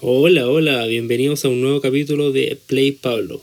[0.00, 3.42] Hola, hola, bienvenidos a un nuevo capítulo de Play Pablo,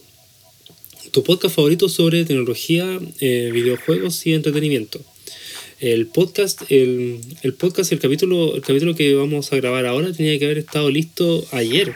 [1.11, 5.01] tu podcast favorito sobre tecnología, eh, videojuegos y entretenimiento.
[5.81, 10.39] El podcast, el, el podcast, el capítulo, el capítulo que vamos a grabar ahora tenía
[10.39, 11.93] que haber estado listo ayer.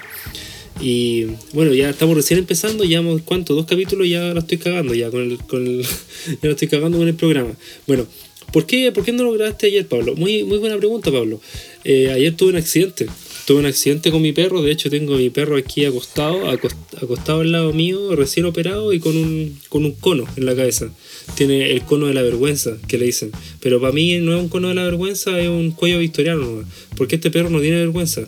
[0.82, 5.10] Y bueno, ya estamos recién empezando, llevamos cuánto, dos capítulos ya la estoy cagando ya
[5.10, 5.84] con el, con el,
[6.28, 7.56] ya la estoy cagando con el programa.
[7.88, 8.06] Bueno,
[8.52, 10.18] ¿por qué, ¿por qué no lo grabaste ayer, Pablo?
[10.18, 11.40] Muy, muy buena pregunta, Pablo.
[11.86, 13.08] Eh, ayer tuve un accidente
[13.50, 17.42] tuve un accidente con mi perro, de hecho tengo a mi perro aquí acostado, acostado
[17.42, 20.94] al lado mío, recién operado y con un, con un cono en la cabeza.
[21.34, 23.32] Tiene el cono de la vergüenza, que le dicen.
[23.60, 26.64] Pero para mí no es un cono de la vergüenza, es un cuello victoriano,
[26.96, 28.28] porque este perro no tiene vergüenza.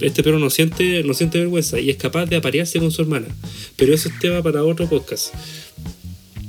[0.00, 3.28] Este perro no siente, no siente vergüenza y es capaz de aparearse con su hermana.
[3.76, 5.34] Pero eso es tema para otro podcast.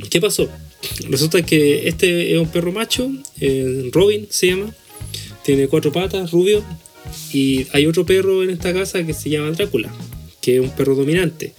[0.10, 0.48] ¿Qué pasó?
[1.10, 4.74] Resulta que este es un perro macho, eh, Robin se llama,
[5.44, 6.64] tiene cuatro patas, rubio,
[7.32, 9.92] y hay otro perro en esta casa que se llama Drácula,
[10.42, 11.54] que es un perro dominante.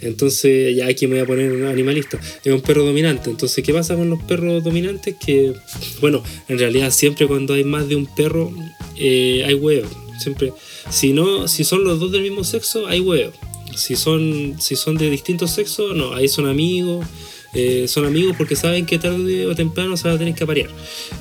[0.00, 2.20] Entonces, ya aquí me voy a poner un animalista.
[2.44, 3.30] Es un perro dominante.
[3.30, 5.16] Entonces, ¿qué pasa con los perros dominantes?
[5.18, 5.54] Que,
[6.00, 8.52] bueno, en realidad siempre cuando hay más de un perro,
[8.98, 9.90] eh, hay huevos.
[10.20, 10.52] Siempre,
[10.90, 13.34] si no, si son los dos del mismo sexo, hay huevos.
[13.76, 17.06] Si son, si son de distintos sexos, no, ahí son amigos.
[17.54, 20.70] Eh, son amigos porque saben que tarde o temprano se van a tener que aparear.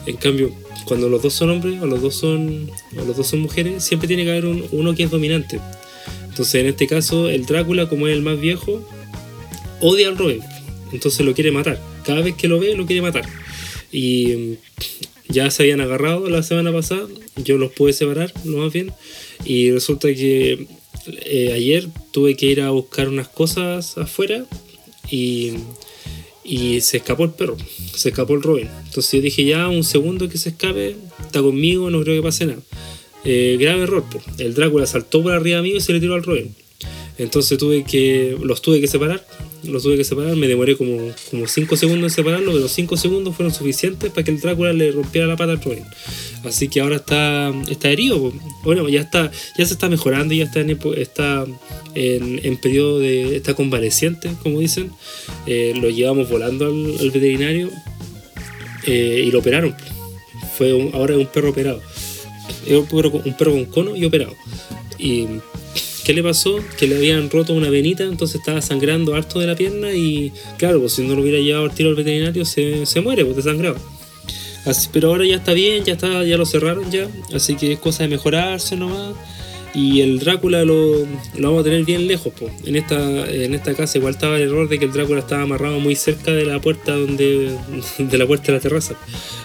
[0.05, 0.53] En cambio,
[0.85, 4.07] cuando los dos son hombres o los dos son, o los dos son mujeres, siempre
[4.07, 5.59] tiene que haber uno que es dominante.
[6.27, 8.81] Entonces, en este caso, el Drácula, como es el más viejo,
[9.81, 10.41] odia al Robin.
[10.91, 11.79] Entonces lo quiere matar.
[12.05, 13.23] Cada vez que lo ve, lo quiere matar.
[13.91, 14.53] Y mm,
[15.29, 17.07] ya se habían agarrado la semana pasada.
[17.35, 18.91] Yo los pude separar, lo más bien.
[19.45, 20.67] Y resulta que
[21.07, 24.45] eh, ayer tuve que ir a buscar unas cosas afuera.
[25.09, 25.53] Y
[26.43, 27.57] y se escapó el perro,
[27.95, 28.69] se escapó el Robin.
[28.85, 32.45] Entonces yo dije, ya un segundo que se escape, está conmigo, no creo que pase
[32.45, 32.59] nada.
[33.23, 34.23] Eh, grave error, pues.
[34.39, 36.53] el Drácula saltó por arriba mío y se le tiró al Robin.
[37.17, 39.25] Entonces tuve que, los tuve que separar,
[39.63, 41.11] los tuve que separar, me demoré como
[41.45, 45.27] 5 segundos en separarlo, pero 5 segundos fueron suficientes para que el Drácula le rompiera
[45.27, 45.83] la pata al Robin.
[46.43, 50.59] Así que ahora está, está herido, bueno, ya está, ya se está mejorando, ya está
[50.59, 51.45] en, está
[51.95, 54.91] en, periodo de, está convaleciente, como dicen.
[55.45, 57.69] Eh, lo llevamos volando al, veterinario
[58.85, 59.75] eh, y lo operaron.
[60.57, 61.81] Fue ahora es un perro operado.
[62.67, 64.33] Es un perro, un perro con cono y operado.
[66.03, 66.59] ¿Qué le pasó?
[66.77, 70.79] Que le habían roto una venita, entonces estaba sangrando harto de la pierna y claro,
[70.81, 73.77] pues si no lo hubiera llevado al tiro al veterinario se, se muere, pues desangrado.
[74.65, 77.79] Así, pero ahora ya está bien, ya está, ya lo cerraron ya, así que es
[77.79, 79.15] cosa de mejorarse nomás.
[79.75, 82.31] Y el Drácula lo, lo vamos a tener bien lejos.
[82.37, 85.41] pues En, esta, en esta casa igual estaba el error de que el Drácula estaba
[85.41, 87.57] amarrado muy cerca de la puerta donde
[87.97, 88.95] de la puerta de la terraza.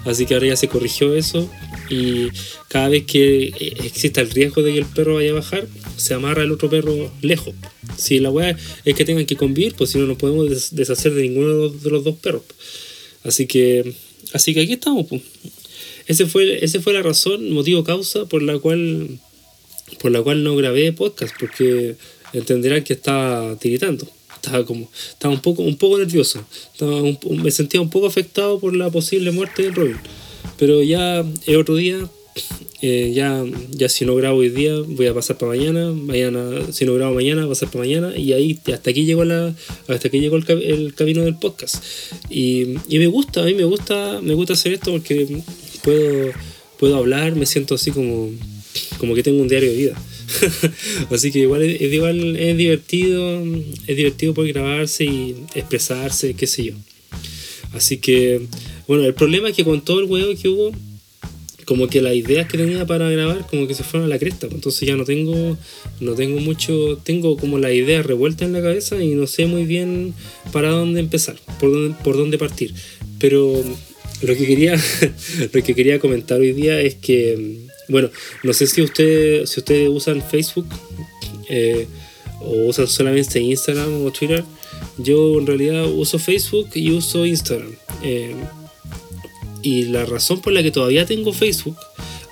[0.05, 1.49] Así que ahora ya se corrigió eso
[1.89, 2.29] y
[2.69, 3.47] cada vez que
[3.85, 5.67] exista el riesgo de que el perro vaya a bajar,
[5.99, 7.55] se amarra el otro perro lejos.
[7.97, 11.23] Si la weá es que tengan que convivir, pues si no nos podemos deshacer de
[11.23, 12.43] ninguno de los, dos perros.
[13.25, 13.95] Así que,
[14.33, 15.07] así que aquí estamos.
[15.07, 15.23] Pues.
[16.07, 19.19] Ese fue, ese fue la razón, motivo, causa por la cual,
[20.01, 21.97] por la cual no grabé podcast, porque
[22.33, 24.09] entenderán que estaba tiritando.
[24.35, 26.45] Estaba como, estaba un poco, un poco nervioso.
[26.73, 29.99] Estaba me sentía un poco afectado por la posible muerte de Robin.
[30.59, 32.09] Pero ya es otro día.
[32.81, 35.91] Eh, ya, ya si no grabo hoy día, voy a pasar para mañana.
[35.93, 38.17] Mañana, si no grabo mañana, va a pasar para mañana.
[38.17, 39.55] Y ahí hasta aquí llegó la.
[39.89, 41.83] Hasta aquí llegó el, el camino del podcast.
[42.31, 45.43] Y, y, me gusta, a mí me gusta, me gusta hacer esto porque
[45.83, 46.33] puedo,
[46.79, 48.31] puedo hablar, me siento así como,
[48.99, 50.03] como que tengo un diario de vida.
[51.11, 53.43] así que igual es, igual es divertido,
[53.87, 56.75] es divertido poder grabarse y expresarse, qué sé yo.
[57.73, 58.47] Así que
[58.89, 60.73] bueno, el problema es que con todo el huevo que hubo,
[61.69, 64.47] como que las ideas que tenía para grabar como que se fueron a la cresta.
[64.47, 65.59] Pues, entonces ya no tengo,
[66.01, 69.67] no tengo mucho, tengo como la idea revuelta en la cabeza y no sé muy
[69.67, 70.15] bien
[70.51, 72.73] para dónde empezar, por dónde, por dónde partir.
[73.19, 73.63] Pero
[74.23, 74.83] lo que quería,
[75.53, 77.59] lo que quería comentar hoy día es que,
[77.89, 78.09] bueno,
[78.45, 80.69] no sé si ustedes, si ustedes usan Facebook
[81.51, 81.87] eh,
[82.41, 84.43] o usan solamente Instagram o Twitter.
[84.97, 87.75] Yo en realidad uso Facebook y uso Instagram.
[88.03, 88.35] Eh,
[89.63, 91.77] y la razón por la que todavía tengo Facebook,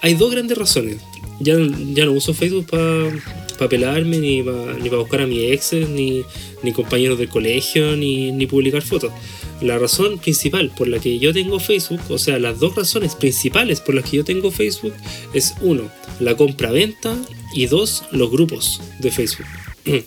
[0.00, 0.98] hay dos grandes razones.
[1.40, 1.54] Ya,
[1.92, 6.22] ya no uso Facebook para pelarme, ni para ni buscar a mis exes, ni,
[6.62, 9.12] ni compañeros del colegio, ni, ni publicar fotos.
[9.60, 13.80] La razón principal por la que yo tengo Facebook, o sea, las dos razones principales
[13.80, 14.92] por las que yo tengo Facebook
[15.32, 15.90] es uno,
[16.20, 17.16] la compra-venta
[17.54, 19.46] y dos, los grupos de Facebook.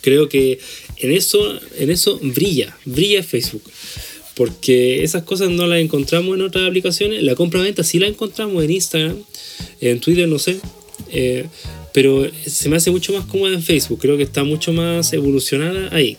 [0.00, 0.58] Creo que
[0.98, 3.62] en eso, en eso brilla, brilla Facebook
[4.34, 7.22] porque esas cosas no las encontramos en otras aplicaciones.
[7.22, 9.16] La compra-venta sí la encontramos en Instagram,
[9.80, 10.58] en Twitter, no sé.
[11.10, 11.46] Eh,
[11.92, 15.94] pero se me hace mucho más cómoda en Facebook, creo que está mucho más evolucionada
[15.94, 16.16] ahí.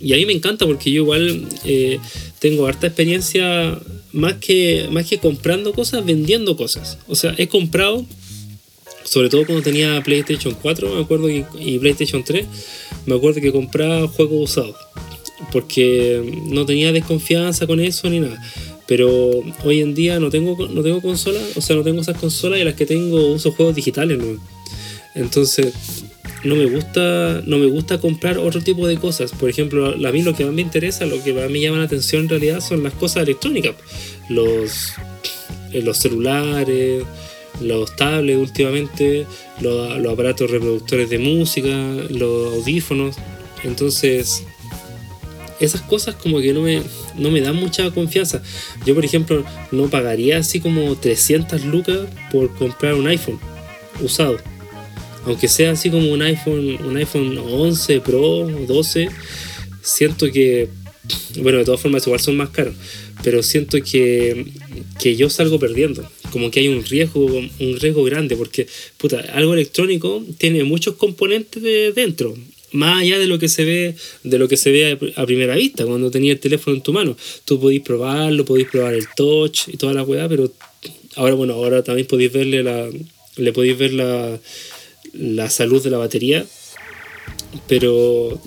[0.00, 1.98] Y a mí me encanta porque yo igual eh,
[2.38, 3.78] tengo harta experiencia
[4.12, 6.98] más que, más que comprando cosas, vendiendo cosas.
[7.06, 8.04] O sea, he comprado,
[9.04, 12.46] sobre todo cuando tenía PlayStation 4, me acuerdo, y, y PlayStation 3,
[13.06, 14.76] me acuerdo que compraba juegos usados.
[15.50, 18.40] Porque no tenía desconfianza con eso ni nada.
[18.86, 22.60] Pero hoy en día no tengo, no tengo consolas, o sea, no tengo esas consolas
[22.60, 24.18] y las que tengo uso juegos digitales.
[25.14, 25.72] Entonces,
[26.44, 30.22] no me gusta no me gusta comprar otro tipo de cosas por ejemplo a mí
[30.22, 32.82] lo que más me interesa lo que más me llama la atención en realidad son
[32.82, 33.74] las cosas electrónicas
[34.28, 34.94] los
[35.72, 37.04] eh, los celulares
[37.60, 39.26] los tablets últimamente
[39.60, 41.68] los, los aparatos reproductores de música
[42.10, 43.16] los audífonos
[43.62, 44.44] entonces
[45.64, 46.82] esas cosas como que no me,
[47.16, 48.42] no me dan mucha confianza.
[48.86, 52.00] Yo, por ejemplo, no pagaría así como 300 lucas
[52.30, 53.38] por comprar un iPhone
[54.00, 54.38] usado.
[55.24, 59.08] Aunque sea así como un iPhone, un iPhone 11 Pro, 12,
[59.82, 60.68] siento que,
[61.38, 62.74] bueno, de todas formas igual son más caros,
[63.22, 64.46] pero siento que,
[65.00, 68.66] que yo salgo perdiendo, como que hay un riesgo, un riesgo grande, porque,
[68.96, 72.34] puta, algo electrónico tiene muchos componentes de dentro,
[72.72, 75.84] más allá de lo que se ve de lo que se ve a primera vista
[75.84, 79.76] cuando tenía el teléfono en tu mano tú podéis probarlo podéis probar el touch y
[79.76, 80.50] toda la weá pero
[81.16, 82.88] ahora bueno ahora también podéis verle la
[83.36, 84.38] le podéis ver la,
[85.12, 86.44] la salud de la batería,
[87.68, 88.40] pero,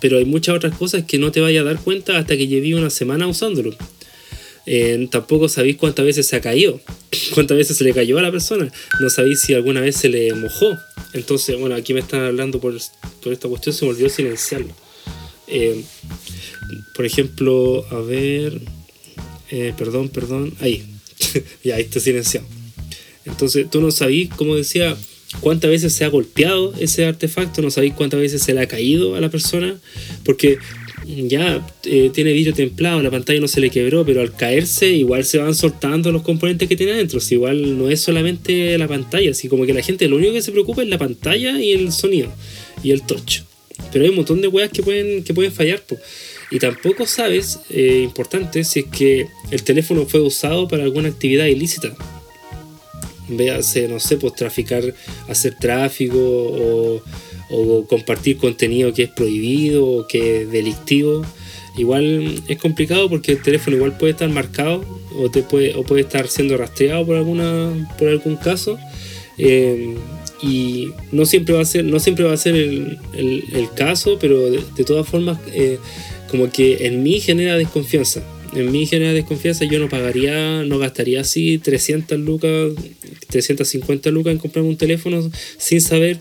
[0.00, 2.74] pero hay muchas otras cosas que no te vayas a dar cuenta hasta que llevé
[2.74, 3.74] una semana usándolo.
[4.66, 6.80] Eh, tampoco sabéis cuántas veces se ha caído,
[7.34, 8.70] cuántas veces se le cayó a la persona,
[9.00, 10.78] no sabéis si alguna vez se le mojó.
[11.12, 12.76] Entonces, bueno, aquí me están hablando por,
[13.22, 14.74] por esta cuestión, se me olvidó silenciarlo.
[15.48, 15.82] Eh,
[16.94, 18.60] por ejemplo, a ver,
[19.50, 20.86] eh, perdón, perdón, ahí,
[21.64, 22.46] ya, ahí está silenciado.
[23.24, 24.96] Entonces, tú no sabéis, como decía,
[25.40, 29.14] cuántas veces se ha golpeado ese artefacto, no sabéis cuántas veces se le ha caído
[29.16, 29.78] a la persona,
[30.24, 30.58] porque
[31.28, 35.24] ya eh, tiene vidrio templado, la pantalla no se le quebró, pero al caerse igual
[35.24, 39.30] se van soltando los componentes que tiene adentro, si igual no es solamente la pantalla,
[39.30, 41.92] así como que la gente lo único que se preocupa es la pantalla y el
[41.92, 42.32] sonido
[42.82, 43.40] y el touch.
[43.92, 45.82] Pero hay un montón de weas que pueden, que pueden fallar.
[46.50, 51.46] Y tampoco sabes, eh, importante, si es que el teléfono fue usado para alguna actividad
[51.46, 51.94] ilícita
[53.36, 54.82] véase, no sé, pues traficar,
[55.28, 57.02] hacer tráfico o,
[57.88, 61.22] compartir contenido que es prohibido o que es delictivo.
[61.76, 64.84] Igual es complicado porque el teléfono igual puede estar marcado
[65.16, 68.78] o, te puede, o puede estar siendo rastreado por, alguna, por algún caso.
[69.38, 69.94] Eh,
[70.42, 74.84] y no siempre va a ser, no siempre va a ser el, caso, pero de,
[74.84, 75.78] todas formas, eh,
[76.30, 78.22] como que en mí genera desconfianza
[78.54, 82.72] en mi genera desconfianza, yo no pagaría, no gastaría así 300 lucas,
[83.28, 86.18] 350 lucas en comprarme un teléfono sin saber,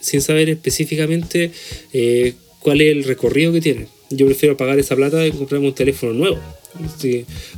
[0.00, 1.52] sin saber específicamente
[1.92, 3.86] eh, cuál es el recorrido que tiene.
[4.10, 6.38] Yo prefiero pagar esa plata y comprarme un teléfono nuevo.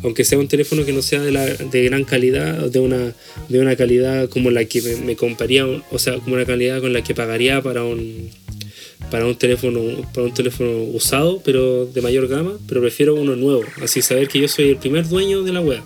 [0.02, 3.14] aunque sea un teléfono que no sea de, la, de gran calidad, de una,
[3.48, 6.92] de una calidad como la que me, me compraría, o sea, como una calidad con
[6.92, 8.30] la que pagaría para un,
[9.10, 9.80] para un teléfono
[10.14, 14.38] para un teléfono usado pero de mayor gama pero prefiero uno nuevo así saber que
[14.38, 15.80] yo soy el primer dueño de la web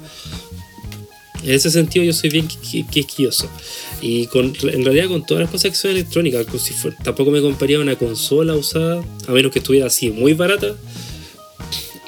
[1.42, 3.48] en ese sentido yo soy bien quisquilloso
[4.00, 6.46] y con, en realidad con todas las cosas que son electrónicas
[7.02, 10.76] tampoco me compraría una consola usada a menos que estuviera así muy barata.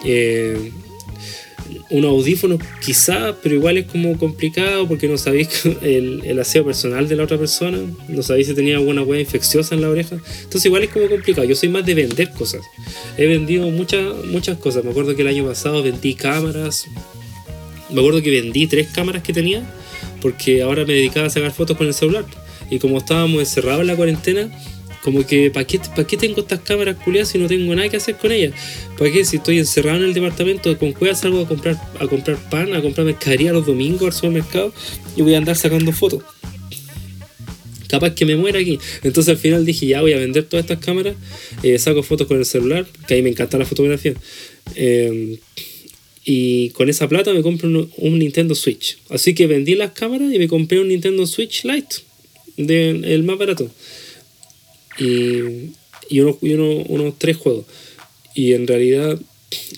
[0.04, 0.70] Eh,
[1.90, 7.08] un audífono quizá, pero igual es como complicado porque no sabéis el, el, aseo personal
[7.08, 10.66] de la otra persona, no sabéis si tenía alguna hueá infecciosa en la oreja, entonces
[10.66, 12.62] igual es como complicado, yo soy más de vender cosas,
[13.16, 16.86] he vendido muchas, muchas cosas, me acuerdo que el año pasado vendí cámaras,
[17.90, 19.62] me acuerdo que vendí tres cámaras que tenía,
[20.20, 22.24] porque ahora me dedicaba a sacar fotos con el celular,
[22.70, 24.50] y como estábamos encerrados en la cuarentena,
[25.02, 27.96] como que, ¿para qué, ¿para qué tengo estas cámaras culiadas si no tengo nada que
[27.96, 28.52] hacer con ellas?
[28.98, 32.36] ¿Para qué si estoy encerrado en el departamento con cuevas salgo a comprar, a comprar
[32.50, 34.72] pan, a comprar mercadería los domingos al supermercado
[35.16, 36.24] y voy a andar sacando fotos?
[37.88, 38.78] Capaz que me muera aquí.
[39.02, 41.14] Entonces al final dije, ya voy a vender todas estas cámaras,
[41.62, 44.12] eh, saco fotos con el celular, que a mí me encanta la fotografía.
[44.74, 45.38] Eh,
[46.30, 48.98] y con esa plata me compro un, Nintendo Switch.
[49.08, 51.96] Así que vendí las cámaras y me compré un Nintendo Switch Lite,
[52.58, 53.70] de, el más barato
[54.98, 55.70] y,
[56.10, 57.64] y, unos, unos tres juegos.
[58.34, 59.18] Y en realidad,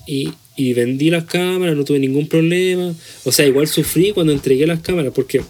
[0.08, 2.96] y, y vendí las cámaras, no tuve ningún problema.
[3.22, 5.42] O sea, igual sufrí cuando entregué las cámaras, porque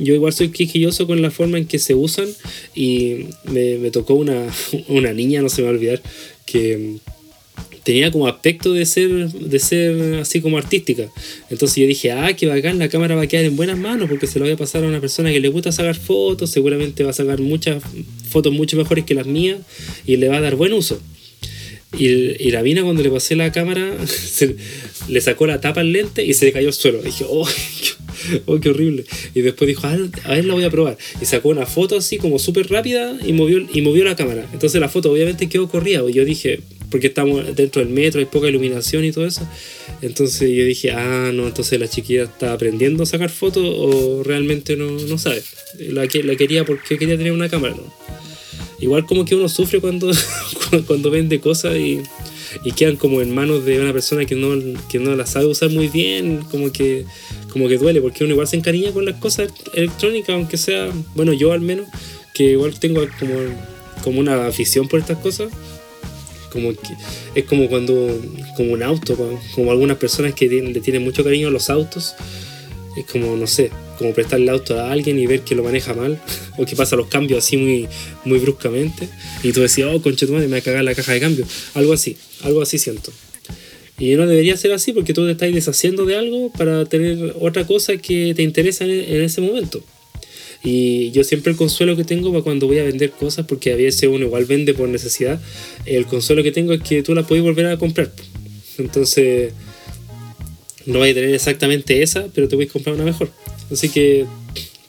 [0.00, 2.28] yo igual soy quisquilloso con la forma en que se usan
[2.74, 4.46] y me, me tocó una,
[4.88, 6.02] una, niña, no se me va a olvidar,
[6.46, 6.96] que
[7.88, 11.08] tenía como aspecto de ser, de ser así como artística.
[11.48, 14.26] Entonces yo dije, ah, qué bacán, la cámara va a quedar en buenas manos porque
[14.26, 17.10] se lo voy a pasar a una persona que le gusta sacar fotos, seguramente va
[17.10, 17.82] a sacar muchas
[18.28, 19.60] fotos mucho mejores que las mías
[20.04, 21.00] y le va a dar buen uso.
[21.96, 23.96] Y, la mina cuando le pasé la cámara,
[25.08, 27.00] le sacó la tapa al lente y se le cayó al suelo.
[27.00, 27.48] dije, oh,
[28.46, 29.04] oh, qué horrible.
[29.34, 30.98] Y después dijo, a ver, a ver, la voy a probar.
[31.20, 34.46] Y sacó una foto así como súper rápida y movió, y movió la cámara.
[34.52, 36.02] Entonces la foto obviamente quedó corrida.
[36.08, 36.60] Yo dije,
[36.90, 39.46] porque estamos dentro del metro, hay poca iluminación y todo eso.
[40.02, 44.76] Entonces yo dije, ah, no, entonces la chiquilla está aprendiendo a sacar fotos o realmente
[44.76, 45.42] no, no sabe.
[45.78, 48.18] La, la quería porque quería tener una cámara, ¿no?
[48.80, 50.10] igual como que uno sufre cuando,
[50.86, 52.00] cuando vende cosas y,
[52.64, 54.50] y, quedan como en manos de una persona que no,
[54.88, 57.04] que no las sabe usar muy bien, como que,
[57.50, 61.32] como que duele, porque uno igual se encariña con las cosas electrónicas, aunque sea, bueno,
[61.32, 61.86] yo al menos,
[62.34, 63.34] que igual tengo como,
[64.02, 65.52] como una afición por estas cosas.
[66.52, 66.94] Como que,
[67.34, 68.18] es como cuando,
[68.56, 69.16] como un auto,
[69.54, 72.14] como algunas personas que le tienen mucho cariño a los autos,
[72.96, 75.94] es como, no sé, como prestarle el auto a alguien y ver que lo maneja
[75.94, 76.20] mal,
[76.58, 77.88] o que pasa los cambios así muy,
[78.24, 79.08] muy bruscamente,
[79.42, 81.46] y tú decías, oh, concha tu madre, me va a cagar la caja de cambio.
[81.74, 83.12] Algo así, algo así siento.
[83.98, 87.66] Y no debería ser así porque tú te estás deshaciendo de algo para tener otra
[87.66, 89.82] cosa que te interesa en, ese momento.
[90.62, 93.76] Y yo siempre el consuelo que tengo para cuando voy a vender cosas, porque a
[93.76, 95.40] veces uno igual vende por necesidad,
[95.84, 98.12] el consuelo que tengo es que tú la puedes volver a comprar.
[98.78, 99.52] Entonces,
[100.86, 103.30] no vas a tener exactamente esa, pero te puedes comprar una mejor.
[103.70, 104.26] Así que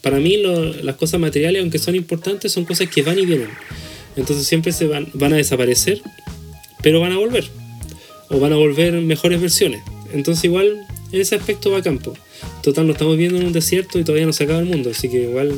[0.01, 3.49] para mí las cosas materiales, aunque son importantes, son cosas que van y vienen.
[4.15, 6.01] Entonces siempre se van, van a desaparecer,
[6.81, 7.49] pero van a volver.
[8.29, 9.81] O van a volver mejores versiones.
[10.13, 12.13] Entonces igual en ese aspecto va a campo.
[12.61, 14.91] Total, no estamos viendo en un desierto y todavía no se acaba el mundo.
[14.91, 15.53] Así que igual,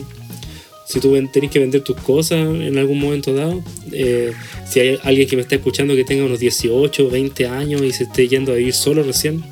[0.88, 4.32] si tú tenés que vender tus cosas en algún momento dado, eh,
[4.70, 8.04] si hay alguien que me está escuchando que tenga unos 18, 20 años y se
[8.04, 9.44] esté yendo a vivir solo recién,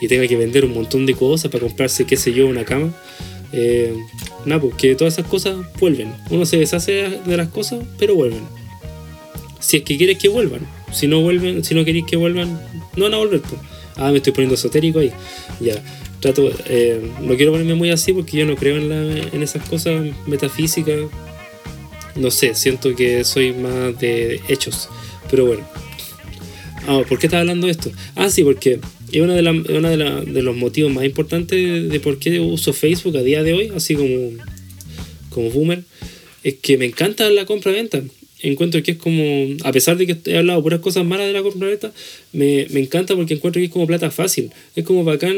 [0.00, 2.92] y tenga que vender un montón de cosas para comprarse, qué sé yo, una cama.
[3.52, 3.94] Eh,
[4.44, 6.12] nada, pues que todas esas cosas vuelven.
[6.30, 8.42] Uno se deshace de las cosas, pero vuelven.
[9.60, 10.60] Si es que quieres que vuelvan.
[10.94, 12.60] Si no vuelven, si no queréis que vuelvan,
[12.96, 13.42] no van a volver.
[13.96, 15.12] Ah, me estoy poniendo esotérico ahí.
[15.60, 15.82] Ya.
[16.20, 19.68] Trato, eh, no quiero ponerme muy así porque yo no creo en, la, en esas
[19.68, 21.00] cosas metafísicas.
[22.16, 24.88] No sé, siento que soy más de hechos.
[25.30, 25.64] Pero bueno.
[26.86, 27.90] Ah, ¿por qué estaba hablando de esto?
[28.14, 28.78] Ah, sí, porque
[29.10, 33.42] es uno de, de, los motivos más importantes de por qué uso Facebook a día
[33.42, 34.30] de hoy, así como,
[35.30, 35.82] como boomer,
[36.42, 38.02] es que me encanta la compra-venta
[38.50, 39.22] encuentro que es como,
[39.64, 41.68] a pesar de que he hablado puras cosas malas de la compra
[42.32, 44.50] me, me encanta porque encuentro que es como plata fácil.
[44.76, 45.34] Es como bacán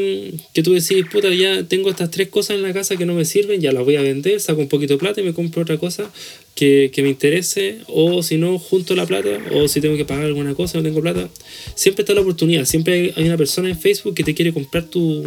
[0.53, 3.25] que tú decís, puta, ya tengo estas tres cosas en la casa que no me
[3.25, 5.77] sirven, ya las voy a vender, saco un poquito de plata y me compro otra
[5.77, 6.11] cosa
[6.55, 10.25] que, que me interese, o si no, junto la plata, o si tengo que pagar
[10.25, 11.29] alguna cosa, no tengo plata.
[11.75, 15.23] Siempre está la oportunidad, siempre hay, una persona en Facebook que te quiere comprar tu,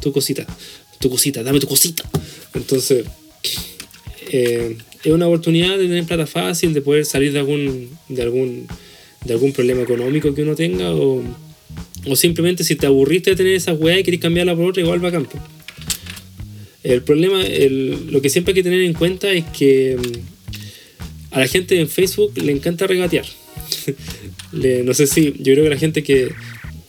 [0.00, 0.46] tu cosita.
[1.00, 2.08] Tu cosita, dame tu cosita.
[2.54, 3.04] Entonces,
[4.30, 8.66] eh, es una oportunidad de tener plata fácil, de poder salir de algún, de algún,
[9.24, 11.22] de algún problema económico que uno tenga o,
[12.06, 15.04] o simplemente si te aburriste de tener esa weá y querés cambiarla por otra, igual
[15.04, 15.38] va a campo.
[16.82, 21.40] El problema, el, lo que siempre hay que tener en cuenta es que mm, a
[21.40, 23.26] la gente en Facebook le encanta regatear.
[24.52, 26.30] no sé si, yo creo que la gente que,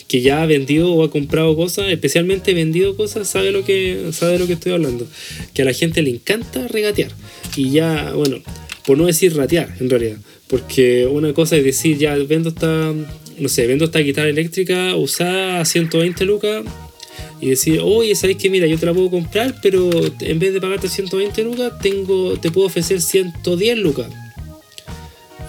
[0.09, 4.39] que ya ha vendido o ha comprado cosas, especialmente vendido cosas, sabe lo que sabe
[4.39, 5.07] lo que estoy hablando.
[5.53, 7.11] Que a la gente le encanta regatear.
[7.55, 8.39] Y ya, bueno,
[8.85, 10.17] por no decir ratear en realidad.
[10.47, 12.91] Porque una cosa es decir, ya vendo esta,
[13.37, 16.63] no sé, vendo esta guitarra eléctrica usada a 120 lucas
[17.39, 20.59] y decir, oye, ¿sabes que Mira, yo te la puedo comprar, pero en vez de
[20.59, 24.07] pagarte 120 lucas, tengo, te puedo ofrecer 110 lucas.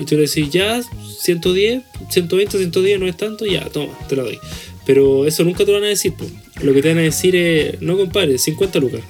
[0.00, 0.82] Y tú le decís, ya,
[1.20, 4.38] 110, 120, 110 no es tanto, ya, toma, te la doy.
[4.86, 6.30] Pero eso nunca te lo van a decir, pues.
[6.62, 9.02] Lo que te van a decir es, no compadre, 50 lucas.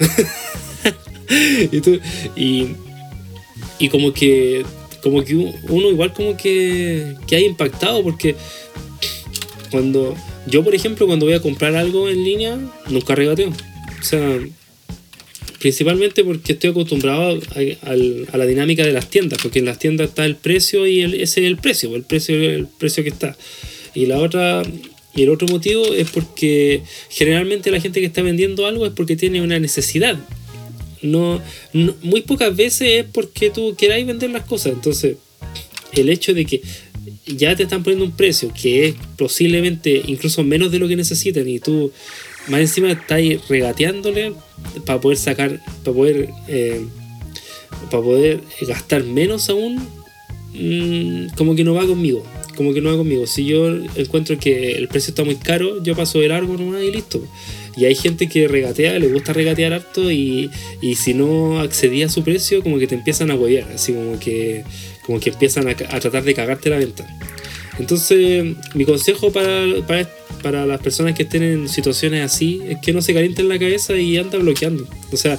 [2.37, 2.67] y,
[3.79, 4.65] y, como que
[5.03, 8.37] como que uno igual como que, que hay impactado porque
[9.71, 10.15] cuando
[10.47, 12.59] yo por ejemplo cuando voy a comprar algo en línea
[12.91, 14.39] nunca regateo o sea
[15.61, 20.25] principalmente porque estoy acostumbrado a, la dinámica de las tiendas porque en las tiendas está
[20.25, 23.37] el precio y ese es el precio el precio el precio que está
[23.95, 24.63] y la otra
[25.15, 29.17] y el otro motivo es porque generalmente la gente que está vendiendo algo es porque
[29.17, 30.19] tiene una necesidad
[31.03, 31.41] no,
[32.03, 34.73] muy pocas veces es porque tú queráis vender las cosas.
[34.73, 35.17] Entonces,
[35.93, 36.63] el hecho de que
[37.27, 41.49] ya te están poniendo un precio que es posiblemente incluso menos de lo que necesitan
[41.49, 41.93] y tú
[42.49, 44.35] más encima estás regateándole
[44.85, 46.85] para poder sacar, para poder, eh,
[47.91, 49.77] para poder gastar menos aún,
[50.53, 52.25] mm, como que no va conmigo.
[52.57, 53.27] como que no va conmigo.
[53.27, 56.93] Si yo encuentro que el precio está muy caro, yo paso de largo nomás y
[56.93, 57.23] listo.
[57.75, 60.51] Y hay gente que regatea, le gusta regatear harto y,
[60.83, 64.21] y si no accedía a su precio, como que te empiezan a huevear, así como
[64.21, 64.65] que,
[65.07, 67.07] como que empiezan a, a tratar de cagarte la venta.
[67.81, 68.45] Entonces,
[68.75, 70.07] mi consejo para, para,
[70.43, 73.97] para, las personas que estén en situaciones así es que no se calienten la cabeza
[73.97, 74.87] y anda bloqueando.
[75.11, 75.39] O sea,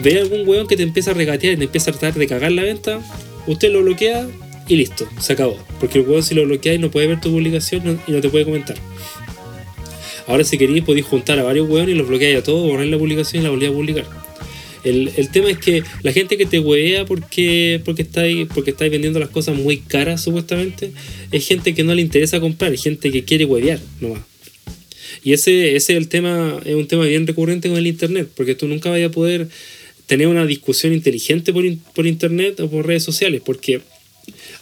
[0.00, 2.52] ve algún weón que te empieza a regatear y te empieza a tratar de cagar
[2.52, 3.00] la venta,
[3.46, 4.28] usted lo bloquea
[4.68, 5.56] y listo, se acabó.
[5.80, 8.28] Porque el weón si lo bloquea y no puede ver tu publicación y no te
[8.28, 8.76] puede comentar.
[10.26, 12.98] Ahora si queréis podéis juntar a varios weones y los bloqueáis a todos, borrar la
[12.98, 14.19] publicación y la volvéis a publicar.
[14.84, 19.18] El, el, tema es que la gente que te huevea porque, porque, estáis, porque vendiendo
[19.18, 20.92] las cosas muy caras supuestamente,
[21.30, 24.22] es gente que no le interesa comprar, es gente que quiere huevear nomás.
[25.22, 28.54] Y ese, ese es el tema, es un tema bien recurrente con el internet, porque
[28.54, 29.48] tú nunca vas a poder
[30.06, 33.80] tener una discusión inteligente por, por internet o por redes sociales, porque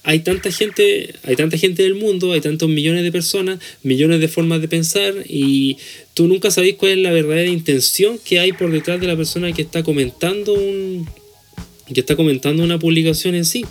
[0.08, 4.28] hay tanta gente, hay tanta gente del mundo, hay tantos millones de personas, millones de
[4.28, 5.76] formas de pensar y
[6.14, 9.52] tú nunca sabes cuál es la verdadera intención que hay por detrás de la persona
[9.52, 11.06] que está comentando un
[11.92, 13.66] que está comentando una publicación en sí.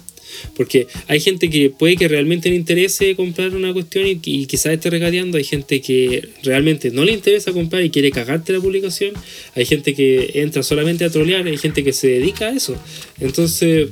[0.56, 4.74] Porque hay gente que puede que realmente le interese comprar una cuestión y, y quizás
[4.74, 5.39] esté regateando.
[5.39, 9.13] Hay gente que realmente no le interesa comprar y quiere cagarte la publicación.
[9.56, 11.48] Hay gente que entra solamente a trolear.
[11.48, 12.75] Hay gente que se dedica a eso.
[13.20, 13.88] Entonces,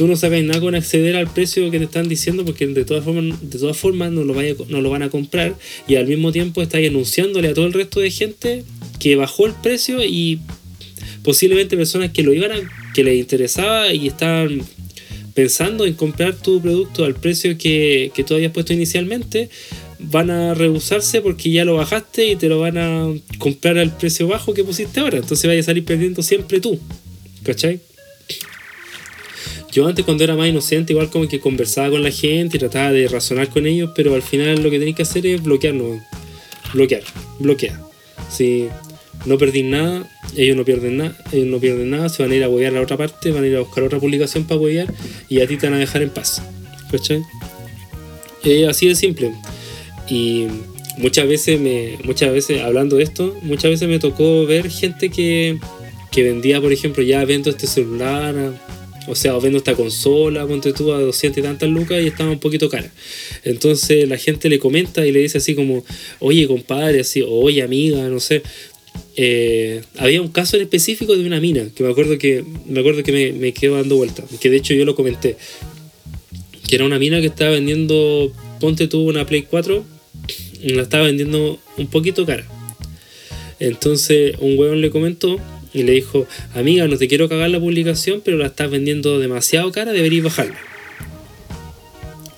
[0.00, 3.04] tú no sacas nada con acceder al precio que te están diciendo porque de todas
[3.04, 5.54] formas, de todas formas no, lo van a comprar
[5.86, 8.64] y al mismo tiempo estás anunciándole a todo el resto de gente
[8.98, 10.40] que bajó el precio y
[11.22, 14.62] posiblemente personas que lo iban a, que les interesaba y estaban
[15.34, 19.50] pensando en comprar tu producto al precio que, que tú habías puesto inicialmente
[19.98, 24.28] van a rehusarse porque ya lo bajaste y te lo van a comprar al precio
[24.28, 26.80] bajo que pusiste ahora entonces vaya a salir perdiendo siempre tú
[27.42, 27.80] ¿cachai?
[29.72, 32.90] Yo antes cuando era más inocente igual como que conversaba con la gente y trataba
[32.90, 36.00] de razonar con ellos, pero al final lo que tenéis que hacer es bloquearnos.
[36.74, 37.02] Bloquear,
[37.38, 37.78] bloquear.
[38.28, 38.68] Si
[39.26, 42.44] no perdís nada, ellos no pierden nada, ellos no pierden nada, se van a ir
[42.44, 44.92] a huevear a la otra parte, van a ir a buscar otra publicación para huevear
[45.28, 46.42] y a ti te van a dejar en paz.
[46.90, 47.22] ¿Cachai?
[48.68, 49.32] Así de simple.
[50.08, 50.46] Y
[50.96, 51.98] muchas veces me.
[52.04, 55.58] Muchas veces, hablando de esto, muchas veces me tocó ver gente que,
[56.10, 58.34] que vendía, por ejemplo, ya vendo este celular
[59.10, 62.38] o sea, vendo esta consola, ponte tú a 200 y tantas lucas y estaba un
[62.38, 62.90] poquito cara.
[63.44, 65.84] Entonces la gente le comenta y le dice así como,
[66.20, 68.42] oye compadre, así, oye amiga, no sé.
[69.16, 73.02] Eh, había un caso en específico de una mina, que me acuerdo que me, acuerdo
[73.02, 75.36] que me, me dando vuelta, que de hecho yo lo comenté.
[76.68, 79.84] Que era una mina que estaba vendiendo, ponte tú una Play 4,
[80.62, 82.46] y la estaba vendiendo un poquito cara.
[83.58, 85.38] Entonces un huevón le comentó
[85.72, 89.70] y le dijo, amiga, no te quiero cagar la publicación, pero la estás vendiendo demasiado
[89.72, 90.58] cara, deberías bajarla.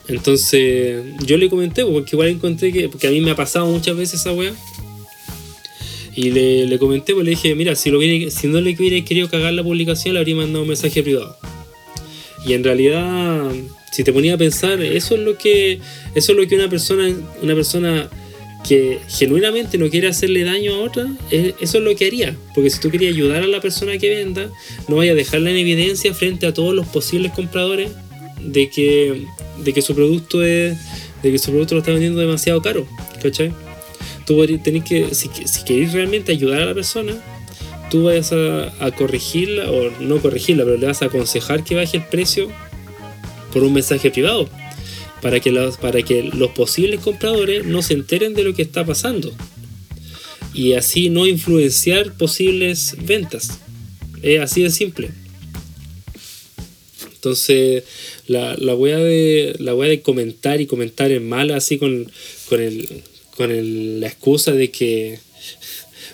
[0.08, 3.96] Entonces yo le comenté, porque igual encontré que, porque a mí me ha pasado muchas
[3.96, 4.52] veces esa weá.
[6.14, 7.98] Y le, le comenté, pues le dije, mira, si, lo
[8.30, 11.36] si no le hubiera querido cagar la publicación, le habría mandado un mensaje privado.
[12.44, 13.50] Y en realidad,
[13.90, 15.80] si te ponía a pensar, eso es lo que,
[16.14, 18.10] eso es lo que una persona, una persona
[18.66, 22.36] que genuinamente no quiere hacerle daño a otra, eso es lo que haría.
[22.54, 24.50] Porque si tú querías ayudar a la persona que venda,
[24.88, 27.90] no vaya a dejarla en evidencia frente a todos los posibles compradores
[28.40, 29.26] de que,
[29.58, 30.76] de que su producto es
[31.22, 32.86] de que su producto lo está vendiendo demasiado caro.
[33.22, 33.52] ¿Cachai?
[34.26, 37.14] Tú tenés que, si, si querés realmente ayudar a la persona,
[37.90, 41.98] tú vas a, a corregirla, o no corregirla, pero le vas a aconsejar que baje
[41.98, 42.48] el precio
[43.52, 44.48] por un mensaje privado
[45.22, 48.84] para que, los, para que los posibles compradores no se enteren de lo que está
[48.84, 49.32] pasando
[50.52, 53.60] y así no influenciar posibles ventas.
[54.22, 55.10] Es así de simple.
[57.14, 57.84] Entonces,
[58.26, 62.10] la, la wea de la wea de comentar y comentar en mala así con,
[62.48, 62.88] con, el,
[63.36, 65.20] con el, la excusa de que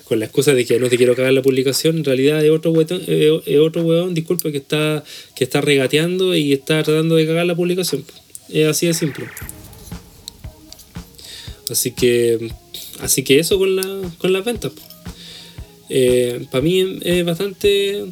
[0.05, 2.71] con la excusa de que no te quiero cagar la publicación, en realidad es otro
[2.71, 5.03] hueón, es otro hueón disculpa, que está,
[5.35, 8.03] que está regateando y está tratando de cagar la publicación.
[8.51, 9.27] Es así de simple.
[11.69, 12.51] Así que,
[12.99, 13.83] así que eso con, la,
[14.17, 14.71] con las ventas.
[15.89, 18.05] Eh, para mí es bastante,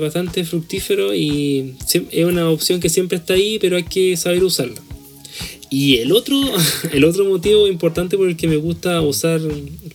[0.00, 1.74] bastante fructífero y
[2.10, 4.80] es una opción que siempre está ahí, pero hay que saber usarla.
[5.70, 6.36] Y el otro,
[6.92, 9.40] el otro motivo importante por el que me gusta usar,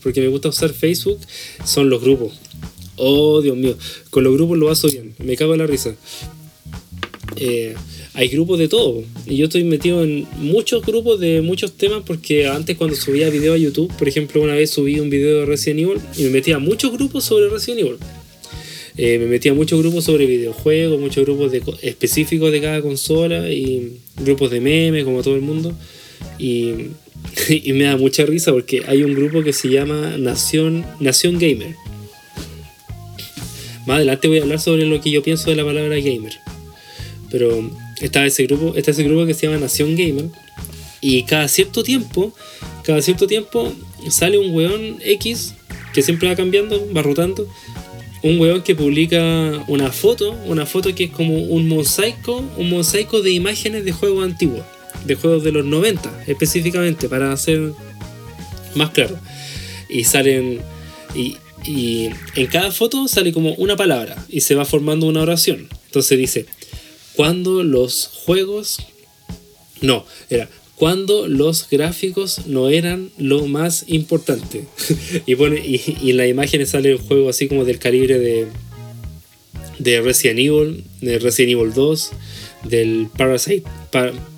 [0.01, 1.19] porque me gusta usar Facebook,
[1.65, 2.33] son los grupos.
[2.95, 3.77] Oh, Dios mío,
[4.09, 5.93] con los grupos lo paso bien, me cago en la risa.
[7.35, 7.75] Eh,
[8.15, 9.03] hay grupos de todo.
[9.27, 13.53] Y yo estoy metido en muchos grupos de muchos temas porque antes cuando subía video
[13.53, 16.55] a YouTube, por ejemplo, una vez subí un video de Resident Evil y me metía
[16.55, 17.97] a muchos grupos sobre Resident Evil.
[18.97, 23.51] eh, me metía a muchos grupos sobre videojuegos, muchos grupos de, específicos de cada consola
[23.51, 25.73] y grupos de memes, como todo el mundo.
[26.39, 26.71] Y,
[27.49, 31.75] y, me da mucha risa porque hay un grupo que se llama Nación, Nación Gamer.
[33.85, 36.33] Más adelante voy a hablar sobre lo que yo pienso de la palabra gamer.
[37.29, 37.69] Pero
[38.01, 40.25] está ese grupo, está ese grupo que se llama Nación Gamer.
[41.01, 42.33] Y cada cierto tiempo,
[42.83, 43.73] cada cierto tiempo
[44.09, 45.53] sale un weón X
[45.93, 47.47] que siempre va cambiando, va rotando.
[48.23, 53.21] Un weón que publica una foto, una foto que es como un mosaico, un mosaico
[53.21, 54.61] de imágenes de juegos antiguos,
[55.05, 57.71] de juegos de los 90 específicamente, para hacer
[58.73, 59.19] más claro.
[59.89, 60.59] Y salen,
[61.13, 65.67] y, y en cada foto sale como una palabra y se va formando una oración.
[65.85, 66.45] Entonces dice,
[67.15, 68.77] cuando los juegos...
[69.81, 74.65] No, era cuando los gráficos no eran lo más importante.
[75.25, 78.47] y, pone, y, en las imágenes sale un juego así como del calibre de,
[79.79, 82.11] de Resident Evil, de Resident Evil 2,
[82.63, 83.63] del Parasite,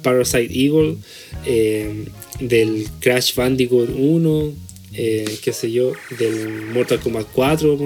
[0.03, 0.97] Parasite Evil,
[1.45, 2.05] eh,
[2.39, 4.53] del Crash Bandicoot 1,
[4.93, 7.77] eh, qué sé yo, del Mortal Kombat 4,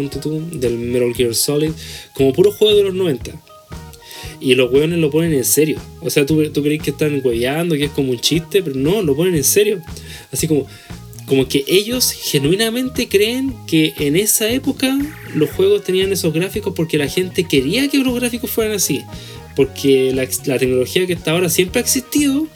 [0.52, 1.72] del Metal Gear Solid,
[2.14, 3.51] como puro juego de los 90.
[4.40, 5.80] Y los hueones lo ponen en serio.
[6.02, 9.02] O sea, tú, tú crees que están hueveando, que es como un chiste, pero no,
[9.02, 9.82] lo ponen en serio.
[10.32, 10.68] Así como,
[11.26, 14.98] como que ellos genuinamente creen que en esa época
[15.34, 19.02] los juegos tenían esos gráficos porque la gente quería que los gráficos fueran así.
[19.56, 22.48] Porque la, la tecnología que está ahora siempre ha existido,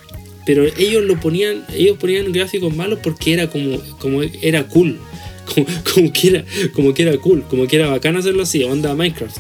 [0.46, 5.00] pero ellos lo ponían, ellos ponían gráficos malos porque era como, como era cool.
[5.46, 8.96] Como, como, que era, como que era cool, como que era bacán hacerlo así, onda
[8.96, 9.38] Minecraft.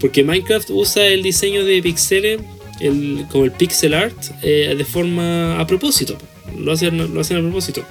[0.00, 2.40] Porque Minecraft usa el diseño de pixeles,
[2.80, 6.16] el, como el pixel art, eh, de forma a propósito.
[6.56, 7.84] Lo hacen, lo hacen a propósito.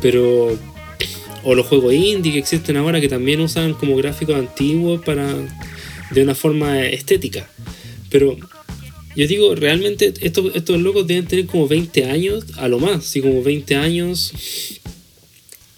[0.00, 0.58] Pero.
[1.42, 5.34] O los juegos indie que existen ahora que también usan como gráficos antiguos para.
[6.10, 7.48] de una forma estética.
[8.08, 8.36] Pero.
[9.16, 13.20] Yo digo, realmente estos, estos locos deben tener como 20 años, a lo más, sí,
[13.20, 14.32] como 20 años,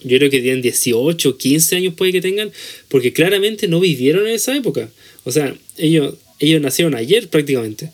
[0.03, 2.51] yo creo que tienen 18, 15 años puede que tengan,
[2.87, 4.89] porque claramente no vivieron en esa época.
[5.23, 7.91] O sea, ellos, ellos nacieron ayer prácticamente.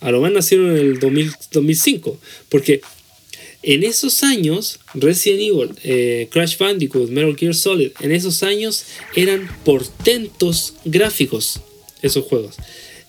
[0.00, 2.18] A lo más nacieron en el 2005.
[2.48, 2.80] Porque
[3.62, 8.84] en esos años, Resident Evil, eh, Crash Bandicoot, Metal Gear Solid, en esos años
[9.16, 11.60] eran portentos gráficos
[12.02, 12.56] esos juegos.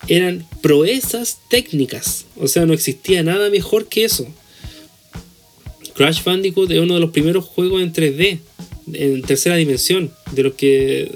[0.08, 2.24] Eran proezas técnicas.
[2.36, 4.26] O sea, no existía nada mejor que eso.
[6.00, 8.38] Crash Bandicoot es uno de los primeros juegos en 3D,
[8.94, 11.12] en tercera dimensión, de los que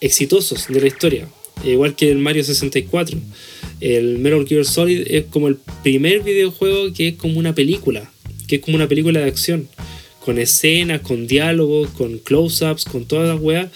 [0.00, 1.28] exitosos de la historia,
[1.62, 3.18] igual que el Mario 64.
[3.82, 8.10] El Metal Gear Solid es como el primer videojuego que es como una película,
[8.48, 9.68] que es como una película de acción,
[10.24, 13.68] con escenas, con diálogos, con close-ups, con todas las weas.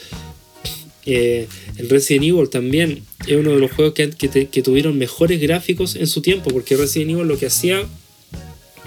[1.05, 4.09] Eh, el Resident Evil también es uno de los juegos que,
[4.51, 7.87] que tuvieron mejores gráficos en su tiempo, porque Resident Evil lo que hacía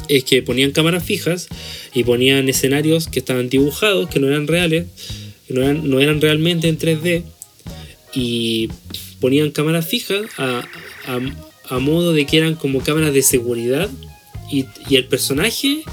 [0.07, 1.47] es que ponían cámaras fijas
[1.93, 4.87] y ponían escenarios que estaban dibujados, que no eran reales,
[5.47, 7.23] que no eran, no eran realmente en 3D,
[8.13, 8.69] y
[9.19, 10.63] ponían cámaras fijas a,
[11.69, 13.89] a, modo de que eran como cámaras de seguridad
[14.51, 15.83] y, y, el personaje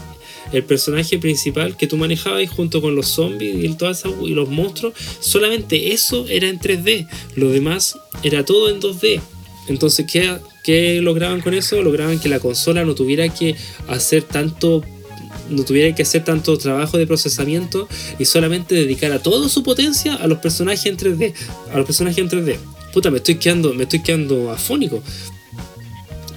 [0.53, 4.95] el personaje principal que tú manejabas junto con los zombies y, todas y los monstruos
[5.21, 9.21] solamente eso era en 3D lo demás era todo en 2D
[9.69, 11.83] entonces ¿qué, ¿Qué lograban con eso?
[11.83, 13.57] Lograban que la consola no tuviera que
[13.89, 14.83] hacer tanto
[15.51, 20.27] no tuviera que hacer tanto trabajo de procesamiento y solamente dedicara toda su potencia a
[20.27, 21.33] los personajes en 3D,
[21.73, 22.57] a los personajes en 3D.
[22.93, 25.03] Puta, me estoy quedando, me estoy quedando afónico.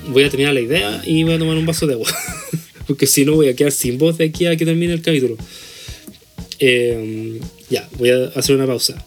[0.07, 2.09] Voy a terminar la idea y voy a tomar un vaso de agua.
[2.87, 5.37] Porque si no voy a quedar sin voz de aquí a que termine el capítulo.
[6.59, 7.39] Em,
[7.69, 9.03] ya, voy a hacer una pausa.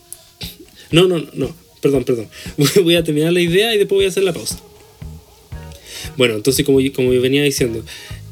[0.91, 2.29] No, no, no, perdón, perdón.
[2.83, 4.59] Voy a terminar la idea y después voy a hacer la pausa.
[6.17, 7.85] Bueno, entonces como, como venía diciendo,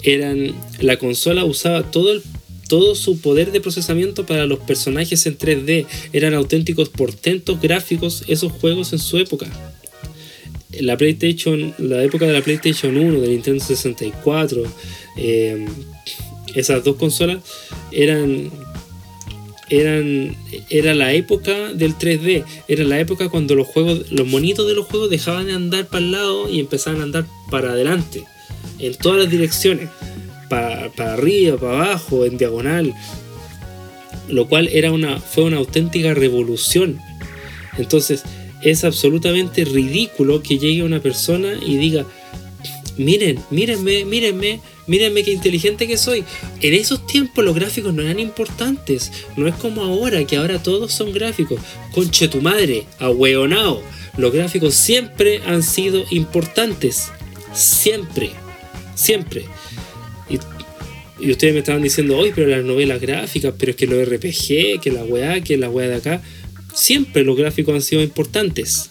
[0.03, 2.23] eran, la consola usaba todo,
[2.67, 5.87] todo su poder de procesamiento para los personajes en 3D.
[6.15, 9.47] Eran auténticos portentos gráficos esos juegos en su época.
[10.81, 14.63] La PlayStation, la época de la PlayStation 1, de Nintendo 64,
[15.19, 15.67] eh,
[16.55, 17.43] esas dos consolas
[17.91, 18.51] eran
[19.73, 20.37] eran,
[20.69, 24.87] era la época del 3D, era la época cuando los juegos, los monitos de los
[24.87, 28.25] juegos dejaban de andar para el lado y empezaban a andar para adelante,
[28.79, 29.89] en todas las direcciones,
[30.51, 32.93] para, para arriba, para abajo, en diagonal,
[34.29, 37.01] lo cual era una, fue una auténtica revolución.
[37.79, 38.25] Entonces,
[38.61, 42.05] es absolutamente ridículo que llegue una persona y diga,
[42.99, 46.25] miren, mírenme, mírenme, mírenme qué inteligente que soy.
[46.61, 49.13] En esos tiempos los gráficos no eran importantes.
[49.37, 51.61] No es como ahora, que ahora todos son gráficos.
[51.93, 53.83] Conche tu madre, ahueonao.
[54.17, 57.11] Los gráficos siempre han sido importantes.
[57.55, 58.31] Siempre.
[58.95, 59.45] Siempre.
[61.19, 64.81] Y, ustedes me estaban diciendo, hoy, pero las novelas gráficas, pero es que los RPG,
[64.81, 66.23] que la weá, que la weá de acá.
[66.75, 68.91] Siempre los gráficos han sido importantes.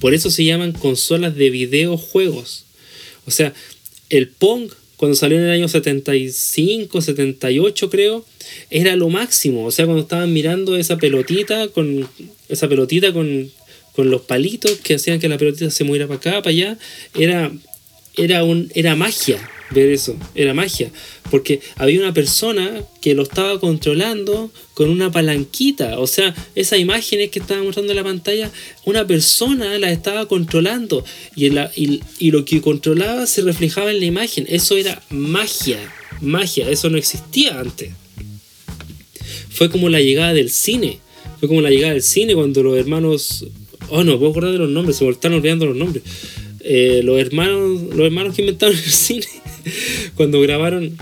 [0.00, 2.64] Por eso se llaman consolas de videojuegos.
[3.26, 3.52] O sea,
[4.10, 8.24] el Pong, cuando salió en el año 75, 78 creo,
[8.68, 9.64] era lo máximo.
[9.64, 12.08] O sea, cuando estaban mirando esa pelotita con
[12.48, 13.50] esa pelotita con,
[13.94, 16.78] con los palitos que hacían que la pelotita se moviera para acá, para allá,
[17.14, 17.50] era,
[18.16, 20.90] era, un, era magia ver eso, era magia,
[21.30, 27.30] porque había una persona que lo estaba controlando con una palanquita, o sea, esas imágenes
[27.30, 28.50] que estaba mostrando en la pantalla,
[28.84, 31.04] una persona la estaba controlando.
[31.36, 35.78] Y, y, y lo que controlaba se reflejaba en la imagen, eso era magia,
[36.20, 37.92] magia, eso no existía antes.
[39.50, 40.98] Fue como la llegada del cine,
[41.38, 43.46] fue como la llegada del cine cuando los hermanos,
[43.88, 46.02] oh no, puedo acordar de los nombres, se me están olvidando los nombres.
[46.62, 49.26] Eh, los hermanos los hermanos que inventaron el cine
[50.14, 50.96] cuando grabaron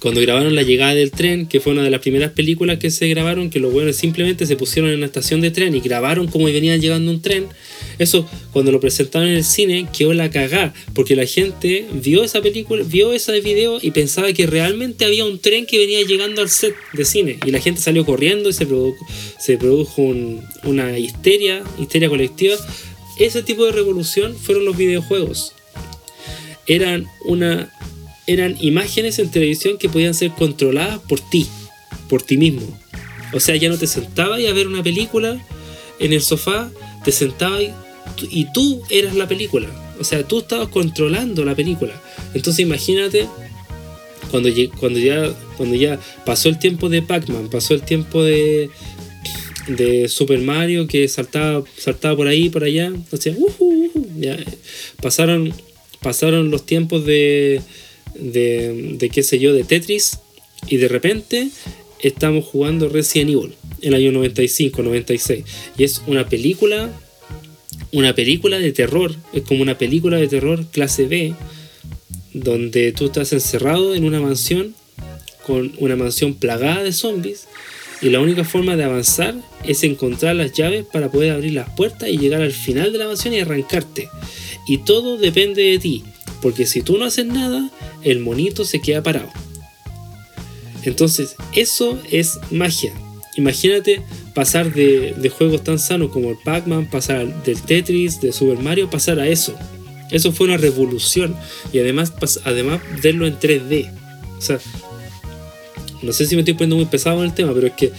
[0.00, 3.06] cuando grabaron La llegada del tren, que fue una de las primeras películas que se
[3.08, 6.46] grabaron, que los buenos simplemente se pusieron en una estación de tren y grabaron como
[6.46, 7.46] venían llegando un tren,
[7.98, 12.40] eso cuando lo presentaron en el cine quedó la cagá, porque la gente vio esa
[12.40, 16.48] película, vio ese video y pensaba que realmente había un tren que venía llegando al
[16.48, 19.06] set de cine y la gente salió corriendo y se produjo,
[19.38, 20.14] se produjo
[20.64, 22.56] una histeria, histeria colectiva.
[23.20, 25.54] Ese tipo de revolución fueron los videojuegos
[26.70, 27.72] eran una
[28.28, 31.48] eran imágenes en televisión que podían ser controladas por ti,
[32.08, 32.62] por ti mismo.
[33.32, 35.44] O sea, ya no te sentabas a ver una película
[35.98, 36.70] en el sofá,
[37.04, 37.64] te sentabas
[38.30, 39.68] y, tú eras la película.
[39.98, 42.00] O sea, tú estabas controlando la película.
[42.32, 43.26] Entonces imagínate
[44.30, 48.70] cuando, cuando, ya, cuando ya pasó el tiempo de Pac-Man, pasó el tiempo de,
[49.66, 52.92] de Super Mario que saltaba, saltaba por ahí, por allá.
[54.18, 54.36] Ya,
[55.00, 55.54] pasaron
[56.00, 57.60] pasaron los tiempos de,
[58.14, 60.18] de, qué sé yo, de Tetris
[60.66, 61.48] y de repente
[62.00, 65.44] estamos jugando Resident Evil, el año 95, 96.
[65.76, 66.90] Y es una película,
[67.92, 71.34] una película de terror, es como una película de terror clase B,
[72.32, 74.74] donde tú estás encerrado en una mansión,
[75.46, 77.48] con una mansión plagada de zombies,
[78.02, 79.34] y la única forma de avanzar
[79.64, 83.06] es encontrar las llaves para poder abrir las puertas y llegar al final de la
[83.06, 84.08] mansión y arrancarte.
[84.66, 86.04] Y todo depende de ti,
[86.40, 87.70] porque si tú no haces nada,
[88.02, 89.28] el monito se queda parado.
[90.84, 92.94] Entonces, eso es magia.
[93.36, 94.02] Imagínate
[94.34, 99.20] pasar de, juegos tan sanos como el Pac-Man, pasar del Tetris, de Super Mario, pasar
[99.20, 99.54] a eso.
[100.10, 101.36] Eso fue una revolución.
[101.72, 102.12] Y además,
[102.44, 103.90] además verlo en 3D.
[104.38, 104.58] O sea,
[106.02, 107.92] no sé si me estoy poniendo muy pesado en el tema, pero es que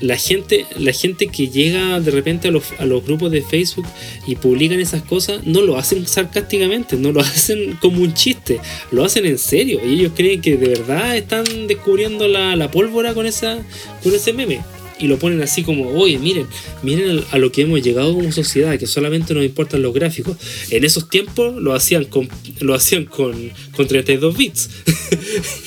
[0.00, 3.86] la gente, la gente que llega de repente a los, a los, grupos de Facebook
[4.26, 9.04] y publican esas cosas, no lo hacen sarcásticamente, no lo hacen como un chiste, lo
[9.04, 9.80] hacen en serio.
[9.84, 13.58] Y ellos creen que de verdad están descubriendo la, la pólvora con, esa,
[14.02, 14.60] con ese meme
[15.00, 16.46] y lo ponen así como, oye, miren,
[16.82, 20.36] miren a lo que hemos llegado como sociedad, que solamente nos importan los gráficos.
[20.70, 22.28] En esos tiempos lo hacían con,
[22.60, 24.70] lo hacían con, con 32 bits.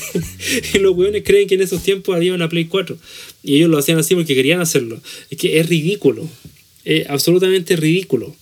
[0.73, 2.97] y los weones creen que en esos tiempos había una Play 4.
[3.43, 5.01] Y ellos lo hacían así porque querían hacerlo.
[5.29, 6.27] Es que es ridículo.
[6.85, 8.35] Es absolutamente ridículo.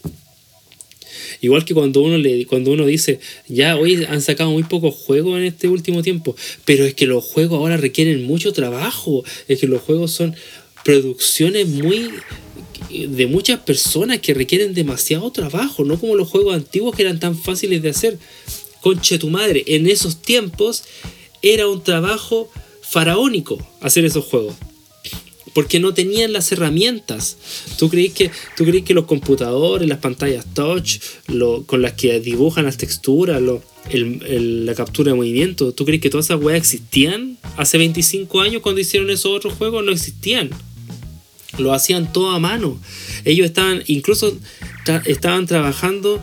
[1.41, 5.39] Igual que cuando uno, le, cuando uno dice, ya hoy han sacado muy pocos juegos
[5.39, 9.67] en este último tiempo, pero es que los juegos ahora requieren mucho trabajo, es que
[9.67, 10.35] los juegos son
[10.83, 12.11] producciones muy
[12.89, 17.37] de muchas personas que requieren demasiado trabajo, no como los juegos antiguos que eran tan
[17.37, 18.19] fáciles de hacer.
[18.81, 20.83] Conche tu madre, en esos tiempos
[21.41, 22.49] era un trabajo
[22.81, 24.55] faraónico hacer esos juegos.
[25.53, 27.37] Porque no tenían las herramientas.
[27.77, 32.21] ¿Tú crees que, tú crees que los computadores, las pantallas touch, lo, con las que
[32.21, 33.61] dibujan las texturas, lo,
[33.93, 38.79] la captura de movimiento, ¿tú crees que todas esas weas existían hace 25 años cuando
[38.79, 39.83] hicieron esos otros juegos?
[39.83, 40.51] No existían
[41.57, 42.79] lo hacían todo a mano.
[43.25, 44.37] Ellos estaban, incluso
[45.05, 46.19] estaban trabajando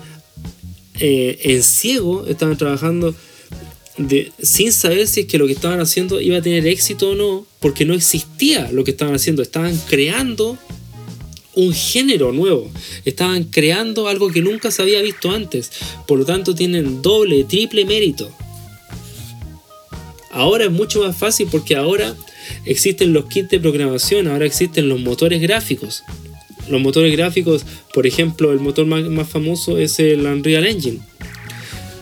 [1.00, 3.14] eh, en ciego, estaban trabajando
[3.98, 7.14] de, sin saber si es que lo que estaban haciendo iba a tener éxito o
[7.14, 9.42] no, porque no existía lo que estaban haciendo.
[9.42, 10.58] Estaban creando
[11.54, 12.70] un género nuevo.
[13.04, 15.70] Estaban creando algo que nunca se había visto antes.
[16.06, 18.30] Por lo tanto, tienen doble, triple mérito.
[20.30, 22.14] Ahora es mucho más fácil porque ahora
[22.64, 26.04] existen los kits de programación, ahora existen los motores gráficos.
[26.68, 27.64] Los motores gráficos,
[27.94, 30.98] por ejemplo, el motor más, famoso es el Unreal Engine.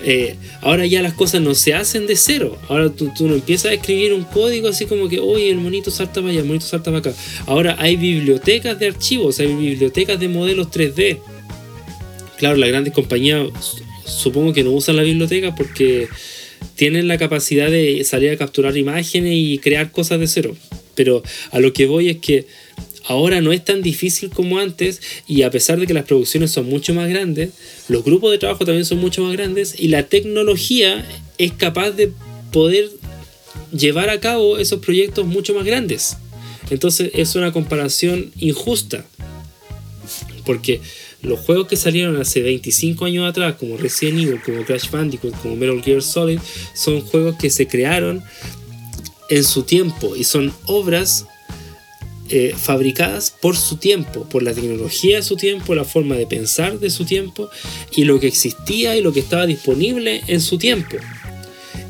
[0.03, 2.59] eh, ahora ya las cosas no se hacen de cero.
[2.69, 5.91] Ahora tú, tú, no empiezas a escribir un código así como que, oye, el monito
[5.91, 7.15] salta para allá, el monito salta para acá.
[7.47, 11.21] Ahora hay bibliotecas de archivos, hay bibliotecas de modelos 3D.
[12.39, 13.49] Claro, las grandes compañías
[14.05, 16.09] supongo que no usan la biblioteca porque
[16.77, 20.57] tienen la capacidad de salir a capturar imágenes y crear cosas de cero.
[20.95, 22.47] Pero a lo que voy es que
[23.05, 26.67] ahora no es tan difícil como antes y a pesar de que las producciones son
[26.69, 27.51] mucho más grandes,
[27.89, 31.05] los grupos de trabajo también son mucho más grandes y la tecnología
[31.39, 32.13] es capaz de
[32.53, 32.91] poder
[33.73, 36.17] llevar a cabo esos proyectos mucho más grandes.
[36.71, 39.05] Entonces es una comparación injusta.
[40.45, 40.81] Porque
[41.27, 45.57] los juegos que salieron hace 25 años atrás, como Resident Evil, como Crash Bandicoot, como
[45.57, 46.39] Metal Gear Solid,
[46.73, 48.23] son juegos que se crearon
[49.29, 51.27] en su tiempo y son obras
[52.29, 56.79] eh, fabricadas por su tiempo, por la tecnología de su tiempo, la forma de pensar
[56.79, 57.51] de su tiempo
[57.91, 60.97] y lo que existía y lo que estaba disponible en su tiempo.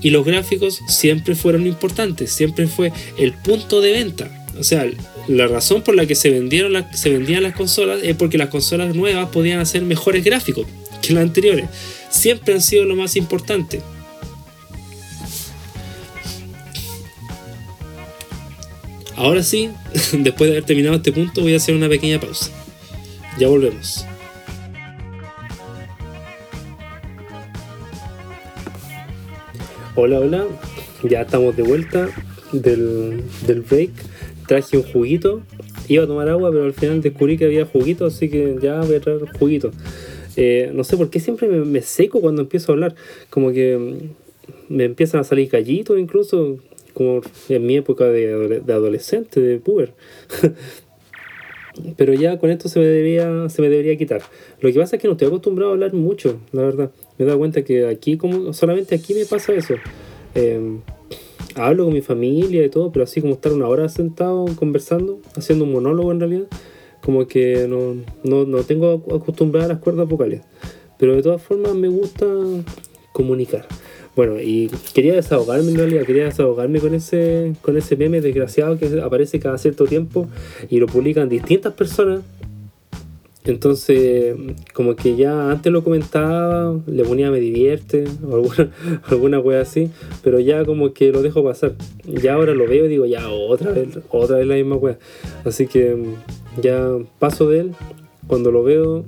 [0.01, 4.47] Y los gráficos siempre fueron importantes, siempre fue el punto de venta.
[4.59, 4.87] O sea,
[5.29, 8.95] la razón por la que se, vendieron se vendían las consolas es porque las consolas
[8.95, 10.67] nuevas podían hacer mejores gráficos
[11.03, 11.69] que las anteriores.
[12.11, 13.81] Siempre han sido lo más importante.
[19.17, 19.71] Ahora sí,
[20.13, 22.51] después de haber terminado este punto, voy a hacer una pequeña pausa.
[23.39, 24.05] Ya volvemos.
[29.95, 30.45] Hola, hola.
[31.03, 32.09] Ya estamos de vuelta
[32.53, 33.91] del, del break.
[34.47, 35.43] Traje un juguito.
[35.89, 38.97] Iba a tomar agua, pero al final descubrí que había juguito, así que ya voy
[38.97, 39.71] a traer juguito.
[40.37, 42.95] Eh, no sé por qué siempre me, me, seco cuando empiezo a hablar.
[43.31, 44.11] Como que
[44.69, 46.59] me empiezan a salir gallitos incluso
[46.97, 49.93] como en mi época de, adolescente, de puber.
[51.99, 54.23] Pero ya con esto se me, debería, se me debería quitar.
[54.63, 56.91] Lo que pasa es que no estoy acostumbrado a hablar mucho, la verdad.
[57.19, 59.75] Me he dado cuenta que aquí, como solamente aquí me pasa eso.
[60.35, 60.79] Eh,
[61.57, 65.65] hablo con mi familia y todo, pero así como estar una hora sentado conversando, haciendo
[65.65, 66.47] un monólogo en realidad,
[67.03, 70.43] como que no, no, no tengo acostumbrado a las cuerdas vocales.
[70.99, 72.27] Pero de todas formas me gusta
[73.13, 73.67] comunicar.
[74.15, 79.01] Bueno, y quería desahogarme en realidad, quería desahogarme con ese, con ese meme desgraciado que
[79.03, 80.27] aparece cada cierto tiempo
[80.71, 82.21] y lo publican distintas personas.
[83.47, 84.37] Entonces,
[84.75, 88.71] como que ya antes lo comentaba, le ponía me divierte o alguna,
[89.09, 89.91] alguna wea así,
[90.23, 91.75] pero ya como que lo dejo pasar.
[92.05, 94.99] Ya ahora lo veo y digo, ya otra vez, otra vez la misma wea.
[95.45, 95.97] Así que
[96.61, 97.73] ya paso de él,
[98.27, 99.05] cuando lo veo,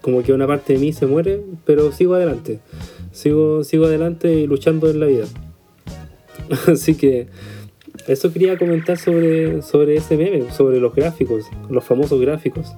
[0.00, 2.60] como que una parte de mí se muere, pero sigo adelante
[3.14, 5.24] sigo, sigo adelante y luchando en la vida.
[6.66, 7.28] Así que
[8.06, 12.74] eso quería comentar sobre, sobre ese meme, sobre los gráficos, los famosos gráficos.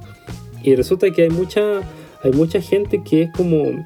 [0.67, 1.81] Y resulta que hay mucha,
[2.25, 3.85] hay mucha gente que es como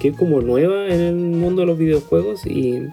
[0.00, 2.88] que es como nueva en el mundo de los videojuegos y,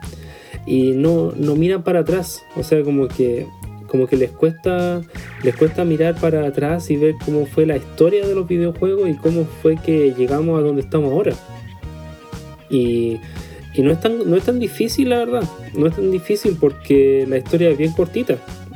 [0.65, 2.43] y no, no miran para atrás.
[2.57, 3.47] O sea, como que
[3.87, 5.01] como que les cuesta
[5.41, 9.13] les cuesta mirar para atrás y ver cómo fue la historia de los videojuegos y
[9.13, 11.33] cómo fue que llegamos a donde estamos ahora.
[12.69, 13.19] Y,
[13.77, 15.43] no, es tan, no es tan difícil, la verdad.
[15.75, 18.35] No es tan difícil porque la historia es bien cortita.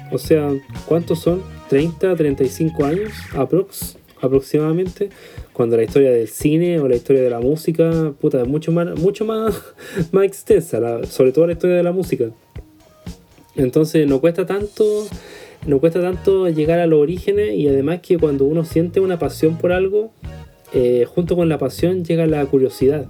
[0.09, 0.49] O sea,
[0.85, 1.41] ¿cuántos son?
[1.69, 5.09] 30, 35 años aprox, aproximadamente.
[5.53, 8.97] Cuando la historia del cine o la historia de la música, puta, es mucho más,
[8.99, 9.61] mucho más,
[10.11, 12.25] más extensa, sobre todo la historia de la música.
[13.55, 15.07] Entonces no cuesta tanto
[15.65, 19.57] no cuesta tanto llegar a los orígenes y además que cuando uno siente una pasión
[19.57, 20.11] por algo,
[20.73, 23.05] eh, junto con la pasión llega la curiosidad.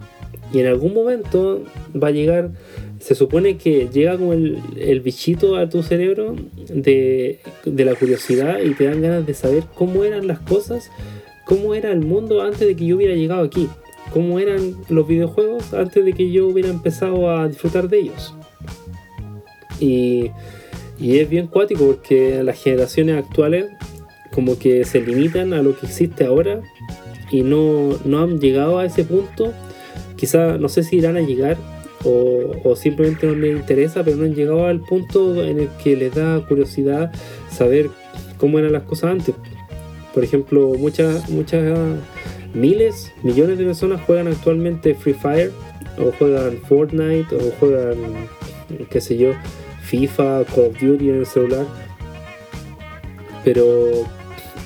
[0.54, 1.63] Y en algún momento
[2.02, 2.52] va a llegar,
[3.00, 6.36] se supone que llega como el, el bichito a tu cerebro
[6.70, 10.90] de, de, la curiosidad y te dan ganas de saber cómo eran las cosas,
[11.46, 13.68] cómo era el mundo antes de que yo hubiera llegado aquí,
[14.12, 18.34] cómo eran los videojuegos antes de que yo hubiera empezado a disfrutar de ellos.
[19.80, 20.32] Y,
[21.00, 23.68] y es bien cuático porque las generaciones actuales
[24.32, 26.62] como que se limitan a lo que existe ahora
[27.32, 29.54] y no, no han llegado a ese punto
[30.16, 31.58] quizá no sé si irán a llegar
[32.04, 36.14] o, simplemente no les interesa, pero no han llegado al punto en el que les
[36.14, 37.12] da curiosidad
[37.50, 37.90] saber
[38.38, 39.36] cómo eran las cosas antes.
[40.14, 41.78] Por ejemplo, muchas, muchas,
[42.54, 45.52] miles, millones de personas juegan actualmente Free Fire,
[45.98, 47.98] o juegan Fortnite, o juegan,
[48.90, 49.32] qué sé yo,
[49.84, 51.66] FIFA, Call of Duty en el celular.
[53.44, 53.65] Pero,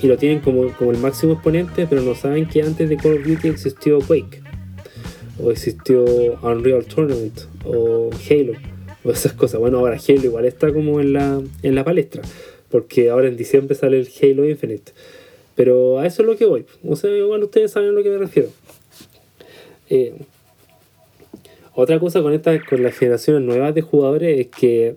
[0.02, 3.20] y lo tienen como, como el máximo exponente, pero no saben que antes de Call
[3.20, 4.41] of Duty existió Quake
[5.44, 6.04] o existió
[6.42, 8.54] Unreal Tournament o Halo
[9.04, 9.60] o esas cosas.
[9.60, 12.22] Bueno, ahora Halo igual está como en la, en la palestra,
[12.70, 14.92] porque ahora en diciembre sale el Halo Infinite.
[15.56, 16.66] Pero a eso es lo que voy.
[16.88, 18.50] O sea, igual ustedes saben a lo que me refiero.
[19.90, 20.14] Eh,
[21.74, 24.96] otra cosa con esta, con las generaciones nuevas de jugadores es que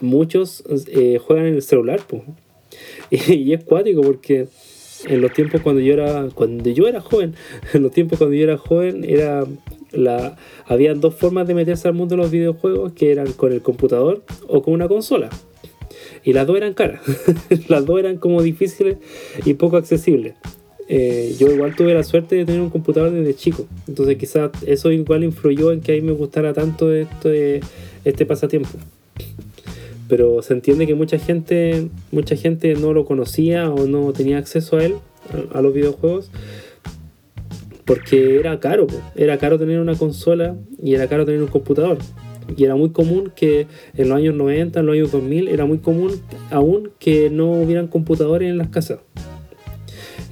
[0.00, 2.22] muchos eh, juegan en el celular, pues.
[3.10, 4.48] Y, es cuático porque
[5.06, 7.34] en los tiempos cuando yo era cuando yo era joven,
[7.72, 9.44] en los tiempos cuando yo era joven era
[9.92, 10.36] la
[10.66, 14.22] habían dos formas de meterse al mundo de los videojuegos que eran con el computador
[14.46, 15.30] o con una consola.
[16.24, 17.00] Y las dos eran caras.
[17.68, 18.98] las dos eran como difíciles
[19.44, 20.34] y poco accesibles.
[20.90, 23.66] Eh, yo igual tuve la suerte de tener un computador desde chico.
[23.86, 27.30] Entonces quizás eso igual influyó en que a mí me gustara tanto esto
[28.04, 28.70] este pasatiempo.
[30.08, 34.78] Pero se entiende que mucha gente, mucha gente no lo conocía o no tenía acceso
[34.78, 34.94] a él,
[35.52, 36.30] a, los videojuegos,
[37.84, 38.86] porque era caro.
[39.14, 41.98] Era caro tener una consola y era caro tener un computador.
[42.56, 45.78] Y era muy común que en los años 90, en los años 2000, era muy
[45.78, 46.12] común
[46.50, 49.00] aún que no hubieran computadores en las casas.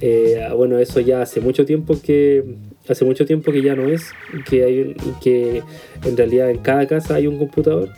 [0.01, 2.43] Eh, bueno, eso ya hace mucho tiempo que
[2.87, 4.11] hace mucho tiempo que ya no es,
[4.49, 5.63] que hay que
[6.05, 7.89] en realidad en cada casa hay un computador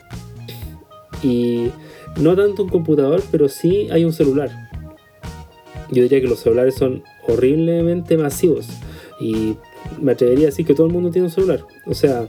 [1.22, 1.70] y
[2.20, 4.50] no tanto un computador, pero sí hay un celular.
[5.90, 8.68] Yo diría que los celulares son horriblemente masivos
[9.20, 9.56] y
[10.00, 11.64] me atrevería a decir que todo el mundo tiene un celular.
[11.86, 12.26] O sea,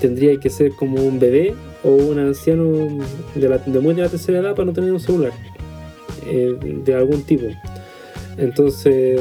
[0.00, 1.54] tendría que ser como un bebé
[1.84, 2.64] o un anciano
[3.34, 5.32] de, la, muy de la tercera edad para no tener un celular
[6.26, 7.46] eh, de algún tipo.
[8.38, 9.20] Entonces,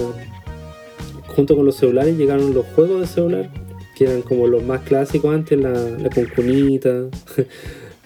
[1.28, 3.50] junto con los celulares llegaron los juegos de celular,
[3.96, 7.10] que eran como los más clásicos antes, la, la concunita,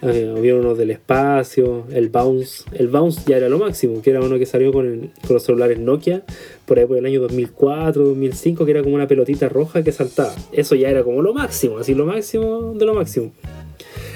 [0.06, 2.66] eh, había uno del espacio, el bounce.
[2.74, 6.24] El bounce ya era lo máximo, que era uno que salió con, los celulares Nokia,
[6.66, 10.34] por ahí por el año 2004, 2005, que era como una pelotita roja que saltaba.
[10.52, 13.32] Eso ya era como lo máximo, así lo máximo de lo máximo.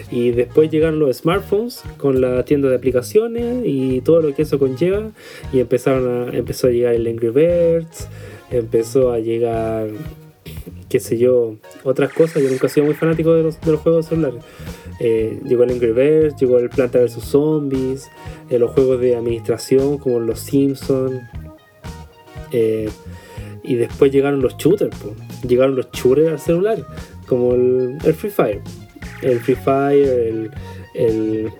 [0.09, 4.57] Y después llegaron los smartphones con la tienda de aplicaciones y todo lo que eso
[4.57, 5.11] conlleva.
[5.51, 8.07] Y empezaron a, empezó a llegar el Angry Birds,
[8.51, 9.89] empezó a llegar,
[10.89, 12.43] qué sé yo, otras cosas.
[12.43, 14.43] Yo nunca he sido muy fanático de los, de los juegos celulares.
[14.99, 18.09] Eh, llegó el Angry Birds, llegó el Planta vs Zombies,
[18.49, 21.21] eh, los juegos de administración como los Simpsons.
[22.51, 22.89] Eh,
[23.63, 24.95] y después llegaron los shooters,
[25.45, 26.85] llegaron los shooters al celular,
[27.27, 28.61] como el Free Fire
[29.21, 30.51] el Free Fire, el,
[30.93, 31.51] el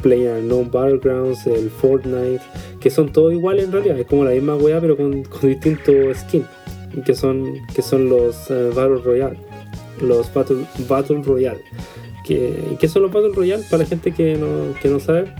[0.72, 2.42] Battlegrounds, el Fortnite,
[2.80, 6.18] que son todos iguales en realidad, es como la misma weá pero con, con distintos
[6.18, 6.46] skins,
[7.06, 9.38] que son, que son los uh, Battle Royale,
[10.02, 11.62] los Battle, Battle Royale.
[12.24, 13.64] ¿Qué, ¿Qué son los Battle Royale?
[13.70, 15.34] Para la gente que no, que no sabe,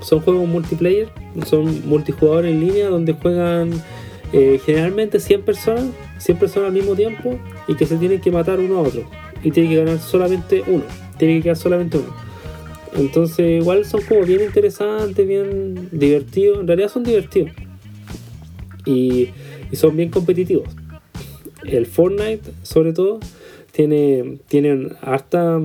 [0.00, 1.08] son juegos multiplayer,
[1.46, 3.70] son multijugador en línea donde juegan
[4.32, 5.84] eh, generalmente 100 personas,
[6.18, 7.38] 100 personas al mismo tiempo
[7.68, 9.04] y que se tienen que matar uno a otro
[9.42, 10.84] y tiene que ganar solamente uno
[11.20, 12.16] tiene que quedar solamente uno.
[12.94, 16.60] Entonces, igual son como bien interesantes, bien divertidos.
[16.60, 17.50] En realidad son divertidos.
[18.86, 19.28] Y,
[19.76, 20.68] son bien competitivos.
[21.64, 23.20] El Fortnite, sobre todo,
[23.72, 25.60] tiene, tiene harta,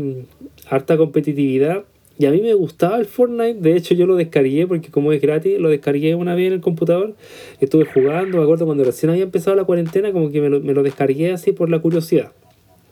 [0.70, 1.84] harta competitividad.
[2.18, 3.60] Y a mí me gustaba el Fortnite.
[3.60, 6.62] De hecho, yo lo descargué porque, como es gratis, lo descargué una vez en el
[6.62, 7.16] computador.
[7.60, 8.38] Estuve jugando.
[8.38, 11.34] Me acuerdo cuando recién había empezado la cuarentena, como que me lo, me lo descargué
[11.34, 12.32] así por la curiosidad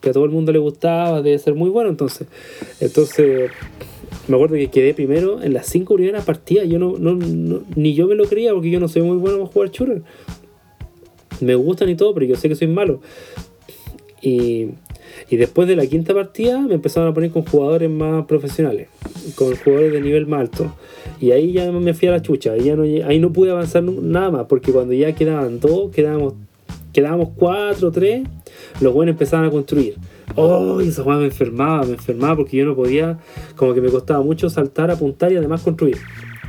[0.04, 2.28] que a todo el mundo le gustaba, debe ser muy bueno entonces.
[2.78, 3.50] Entonces,
[4.28, 6.68] me acuerdo que quedé primero en las cinco primeras partidas.
[6.68, 7.18] Yo no, no,
[7.74, 10.02] ni yo me lo creía porque yo no soy muy bueno para jugar shooter.
[11.40, 13.00] Me gustan y todo, pero yo sé que soy malo.
[14.20, 14.70] Y,
[15.28, 18.88] y después de la quinta partida me empezaron a poner con jugadores más profesionales,
[19.34, 20.74] con jugadores de nivel más alto.
[21.20, 24.30] Y ahí ya me fui a la chucha, ya no, ahí no pude avanzar nada
[24.30, 26.34] más, porque cuando ya quedaban dos, quedábamos,
[26.92, 28.26] quedábamos cuatro, tres,
[28.80, 29.96] los buenos empezaban a construir.
[30.36, 30.80] ¡Oh!
[30.80, 33.18] Y esa me enfermaba, me enfermaba porque yo no podía,
[33.56, 35.98] como que me costaba mucho saltar, apuntar y además construir.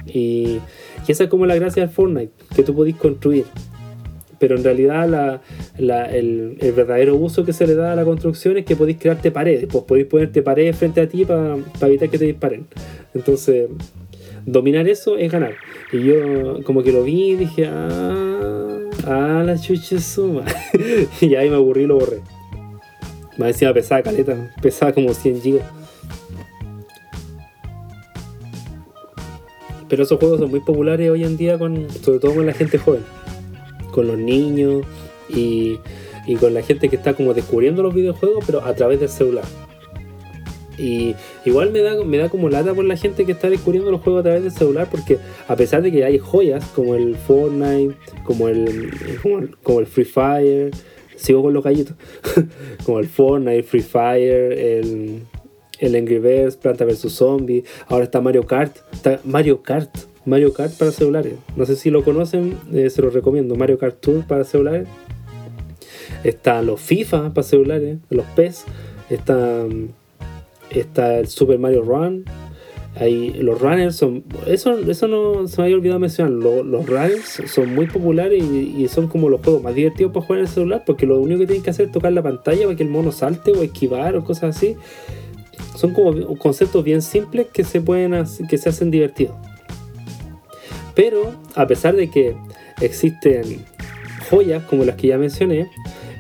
[0.06, 0.60] Y,
[1.08, 3.46] esa es como la gracia del Fortnite, que tú podís construir.
[4.46, 5.42] Pero en realidad
[5.80, 9.66] el, verdadero uso que se le da a la construcción es que podéis crearte paredes,
[9.72, 12.68] pues podéis ponerte paredes frente a ti para evitar que te disparen.
[13.16, 13.68] Entonces,
[14.46, 15.56] dominar eso es ganar.
[15.92, 20.46] Y yo como que lo vi y dije, ah, la chucha suma.
[21.22, 22.20] y ahí me aburrí y lo borré.
[23.40, 25.66] Más encima pesaba caleta, pesaba como 100 gigas.
[29.90, 32.78] Pero esos juegos son muy populares hoy en día, con, sobre todo con la gente
[32.78, 33.02] joven,
[33.96, 34.86] con los niños
[35.30, 35.80] y,
[36.28, 39.46] y con la gente que está como descubriendo los videojuegos, pero a través del celular.
[40.78, 41.16] Y
[41.46, 44.20] igual me da, me da como lata por la gente que está descubriendo los juegos
[44.20, 45.18] a través del celular, porque
[45.48, 48.92] a pesar de que hay joyas como el Fortnite, como el,
[49.64, 50.72] como el, Free Fire,
[51.16, 51.96] sigo con los gallitos,
[52.86, 55.22] como el Fortnite, Free Fire, el,
[55.80, 59.90] el Angry Birds, Planta vs Zombie, ahora está Mario Kart, está Mario Kart,
[60.26, 61.36] Mario Kart para celulares.
[61.56, 63.56] No sé si lo conocen, eh, se los recomiendo.
[63.56, 64.88] Mario Kart Tour para celulares.
[66.24, 68.66] Está los FIFA para celulares, los PES
[69.10, 69.66] está,
[70.70, 72.26] está el Super Mario Run.
[72.96, 74.24] Hay, los runners son.
[74.48, 76.32] Eso, eso no se me había olvidado mencionar.
[76.32, 80.40] Los, los runners son muy populares y, son como los juegos más divertidos para jugar
[80.40, 82.76] en el celular porque lo único que tienen que hacer es tocar la pantalla para
[82.76, 84.76] que el mono salte o esquivar o cosas así.
[85.76, 89.36] Son como conceptos bien simples que se pueden que se hacen divertidos.
[90.96, 92.36] Pero a pesar de que
[92.82, 93.66] existen
[94.30, 95.70] joyas como las que ya mencioné,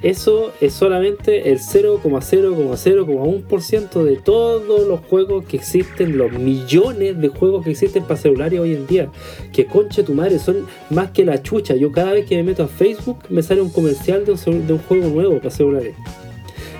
[0.05, 7.63] eso es solamente el 0,0,0,1% de todos los juegos que existen, los millones de juegos
[7.63, 9.09] que existen para celulares hoy en día.
[9.51, 11.75] Que conche tu madre, son más que la chucha.
[11.75, 14.73] Yo cada vez que me meto a Facebook me sale un comercial de un, de
[14.73, 15.95] un juego nuevo para celulares.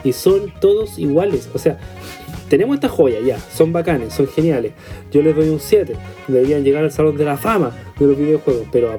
[0.04, 1.50] Y son todos iguales.
[1.56, 1.80] O sea,
[2.50, 4.74] tenemos estas joyas ya, son bacanes, son geniales.
[5.12, 5.96] Yo les doy un 7.
[6.28, 8.68] Deberían llegar al salón de la fama de los videojuegos.
[8.72, 8.98] Pero,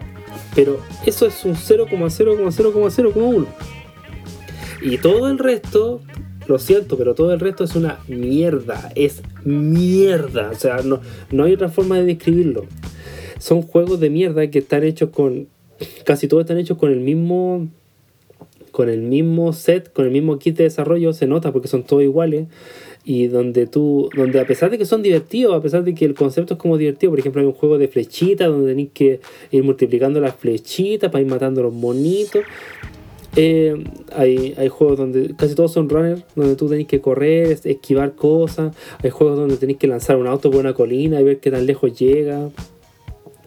[0.54, 3.46] pero eso es un 0,0,0,0,1.
[4.82, 6.00] Y todo el resto,
[6.46, 8.90] lo siento, pero todo el resto es una mierda.
[8.94, 10.50] Es mierda.
[10.50, 12.66] O sea, no, no hay otra forma de describirlo.
[13.38, 15.48] Son juegos de mierda que están hechos con.
[16.04, 17.68] Casi todos están hechos con el mismo.
[18.72, 22.02] Con el mismo set, con el mismo kit de desarrollo, se nota porque son todos
[22.02, 22.46] iguales.
[23.08, 26.14] Y donde tú, donde a pesar de que son divertidos, a pesar de que el
[26.14, 29.20] concepto es como divertido, por ejemplo, hay un juego de flechitas donde tenéis que
[29.52, 32.42] ir multiplicando las flechitas para ir matando a los monitos.
[33.36, 33.76] Eh,
[34.12, 38.14] hay, hay juegos donde casi todos son runners, donde tú tenés que correr, es- esquivar
[38.16, 38.74] cosas.
[39.04, 41.64] Hay juegos donde tenés que lanzar un auto por una colina y ver qué tan
[41.64, 42.48] lejos llega.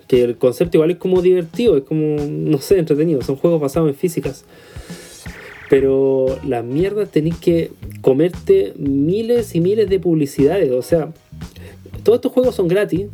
[0.08, 3.22] Que el concepto igual es como divertido, es como, no sé, entretenido.
[3.24, 4.46] Son juegos basados en físicas.
[5.70, 10.72] Pero la mierda tenés que comerte miles y miles de publicidades.
[10.72, 11.12] O sea,
[12.04, 13.08] todos estos juegos son gratis.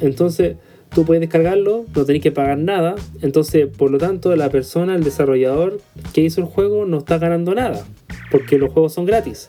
[0.00, 0.56] Entonces
[0.94, 2.96] tú puedes descargarlo, no tenés que pagar nada.
[3.22, 5.80] Entonces, por lo tanto, la persona, el desarrollador
[6.12, 7.84] que hizo el juego no está ganando nada.
[8.30, 9.48] Porque los juegos son gratis.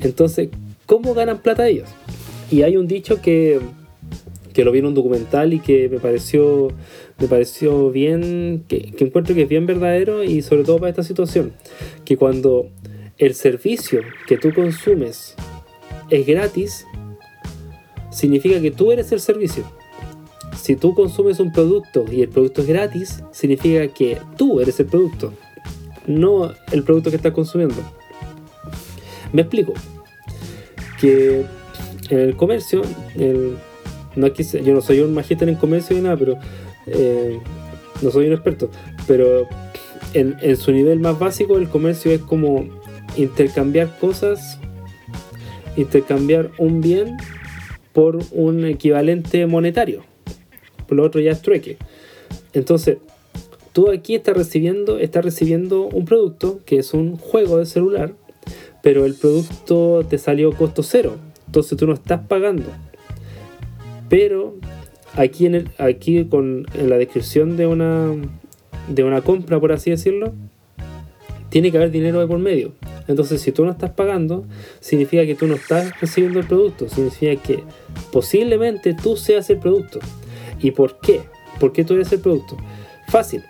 [0.00, 0.50] Entonces,
[0.86, 1.88] ¿cómo ganan plata ellos?
[2.50, 3.60] Y hay un dicho que,
[4.58, 6.66] que lo vi en un documental y que me pareció,
[7.20, 11.04] me pareció bien, que, que encuentro que es bien verdadero y sobre todo para esta
[11.04, 11.52] situación.
[12.04, 12.68] Que cuando
[13.18, 15.36] el servicio que tú consumes
[16.10, 16.84] es gratis,
[18.10, 19.62] significa que tú eres el servicio.
[20.60, 24.86] Si tú consumes un producto y el producto es gratis, significa que tú eres el
[24.86, 25.32] producto,
[26.08, 27.76] no el producto que estás consumiendo.
[29.32, 29.72] Me explico.
[31.00, 31.44] Que
[32.10, 32.82] en el comercio,
[33.14, 33.56] el-
[34.18, 36.38] no yo no soy un magíster en comercio ni nada, pero
[36.86, 37.38] eh,
[38.02, 38.70] no soy un experto,
[39.06, 39.46] pero
[40.14, 42.66] en, en su nivel más básico el comercio es como
[43.16, 44.58] intercambiar cosas,
[45.76, 47.16] intercambiar un bien
[47.92, 50.04] por un equivalente monetario.
[50.86, 51.76] Por lo otro ya es trueque.
[52.52, 52.98] Entonces,
[53.72, 58.14] tú aquí estás recibiendo, estás recibiendo un producto que es un juego de celular,
[58.82, 61.16] pero el producto te salió costo cero.
[61.46, 62.70] Entonces tú no estás pagando.
[64.08, 64.56] Pero
[65.14, 68.12] aquí en, el, aquí con, en la descripción de una,
[68.88, 70.32] de una compra, por así decirlo,
[71.50, 72.72] tiene que haber dinero de por medio.
[73.06, 74.44] Entonces, si tú no estás pagando,
[74.80, 76.88] significa que tú no estás recibiendo el producto.
[76.88, 77.62] Significa que
[78.12, 79.98] posiblemente tú seas el producto.
[80.60, 81.22] ¿Y por qué?
[81.58, 82.56] ¿Por qué tú eres el producto?
[83.08, 83.42] Fácil.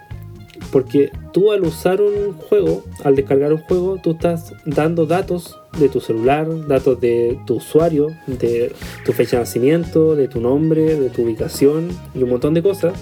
[0.72, 5.88] Porque tú al usar un juego, al descargar un juego, tú estás dando datos de
[5.88, 8.72] tu celular, datos de tu usuario, de
[9.04, 12.92] tu fecha de nacimiento, de tu nombre, de tu ubicación y un montón de cosas.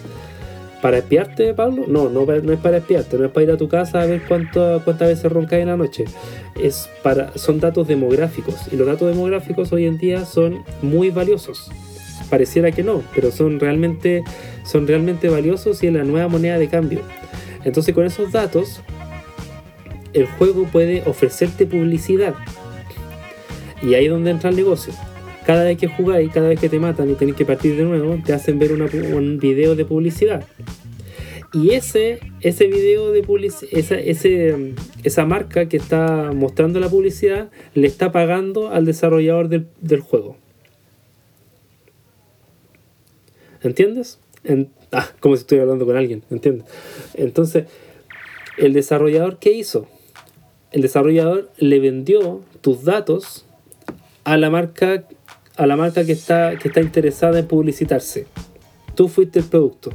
[0.81, 1.85] ¿Para espiarte, Pablo?
[1.89, 4.23] No, no, no es para espiarte, no es para ir a tu casa a ver
[4.29, 6.05] cuánto, cuántas veces roncas en la noche.
[6.61, 11.71] Es para, son datos demográficos y los datos demográficos hoy en día son muy valiosos.
[12.31, 14.23] Pareciera que no, pero son realmente,
[14.64, 17.01] son realmente valiosos y es la nueva moneda de cambio.
[17.67, 18.81] Entonces con esos datos
[20.12, 22.35] el juego puede ofrecerte publicidad.
[23.83, 24.95] Y ahí es donde entra el negocio.
[25.45, 28.17] Cada vez que jugáis, cada vez que te matan y tenéis que partir de nuevo,
[28.25, 30.47] te hacen ver un video de publicidad.
[31.53, 37.51] Y ese, ese video de publicidad, esa, ese, esa marca que está mostrando la publicidad,
[37.75, 40.37] le está pagando al desarrollador del, del juego.
[43.62, 44.21] ¿Entiendes?
[44.45, 46.67] En- ah, como si estuviera hablando con alguien, ¿entiendes?
[47.15, 47.67] Entonces,
[48.57, 49.87] el desarrollador, ¿qué hizo?
[50.73, 53.45] El desarrollador le vendió tus datos
[54.25, 55.05] a la marca,
[55.57, 58.27] a la marca que está, que está interesada en publicitarse.
[58.95, 59.93] Tú fuiste el producto.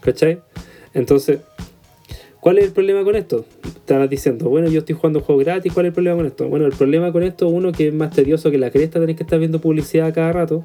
[0.00, 0.40] ¿Cachai?
[0.94, 1.40] Entonces,
[2.40, 3.44] ¿cuál es el problema con esto?
[3.64, 6.48] Estarás diciendo, bueno, yo estoy jugando juego gratis, ¿cuál es el problema con esto?
[6.48, 9.22] Bueno, el problema con esto, uno que es más tedioso que la cresta, tenés que
[9.22, 10.64] estar viendo publicidad cada rato.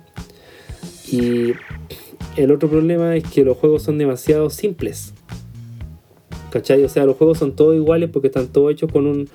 [1.11, 1.53] Y
[2.37, 5.13] el otro problema es que los juegos son demasiado simples.
[6.51, 6.83] ¿Cachai?
[6.83, 9.29] O sea, los juegos son todos iguales porque están todos hechos con un,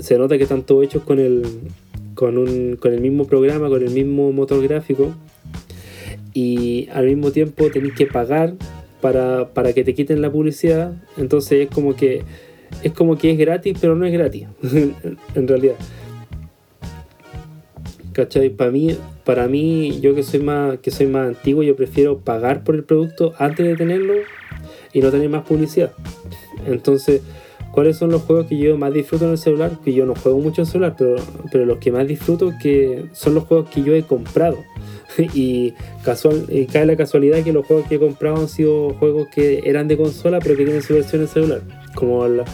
[0.00, 1.42] se nota que están todos hechos con el,
[2.14, 5.12] con, un, con el mismo programa, con el mismo motor gráfico.
[6.34, 8.54] Y al mismo tiempo tenéis que pagar
[9.00, 10.94] para, para que te quiten la publicidad.
[11.16, 12.22] Entonces es como que
[12.82, 14.46] es como que es gratis, pero no es gratis,
[15.34, 15.74] en realidad.
[18.12, 18.50] ¿Cachai?
[18.50, 22.62] Para mí, para mí, yo que soy más, que soy más antiguo, yo prefiero pagar
[22.64, 24.14] por el producto antes de tenerlo
[24.92, 25.92] y no tener más publicidad.
[26.66, 27.22] Entonces,
[27.72, 29.78] ¿cuáles son los juegos que yo más disfruto en el celular?
[29.84, 31.16] Que yo no juego mucho en celular, pero,
[31.50, 34.58] pero los que más disfruto que son los juegos que yo he comprado.
[35.34, 39.28] y, casual, y cae la casualidad que los juegos que he comprado han sido juegos
[39.28, 41.62] que eran de consola, pero que tienen su versión en celular.
[41.94, 42.44] Como la,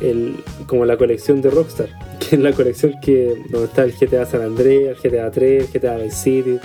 [0.00, 0.36] el,
[0.66, 1.88] como la colección de Rockstar,
[2.18, 5.80] que es la colección que donde está el GTA San Andreas, el GTA 3, el
[5.80, 6.58] GTA Vice City,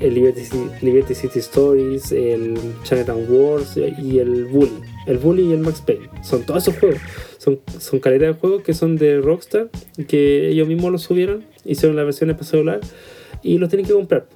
[0.00, 4.80] el Liberty, City Stories, el Chinatown Wars y el Bully.
[5.06, 6.08] El Bully y el Max Payne.
[6.22, 7.00] Son todos esos juegos.
[7.38, 9.70] Son, son de juegos que son de Rockstar,
[10.08, 12.80] que ellos mismos los subieron, hicieron las versiones para celular
[13.42, 14.26] y los tienen que comprar.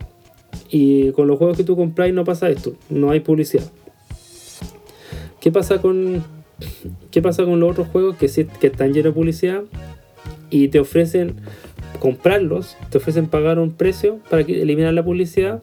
[0.70, 3.64] Y con los juegos que tú compras no pasa esto, no hay publicidad.
[5.40, 6.22] ¿Qué pasa con,
[7.10, 9.62] qué pasa con los otros juegos que, están llenos de publicidad
[10.50, 11.36] y te ofrecen
[11.98, 15.62] comprarlos, te ofrecen pagar un precio para eliminar la publicidad,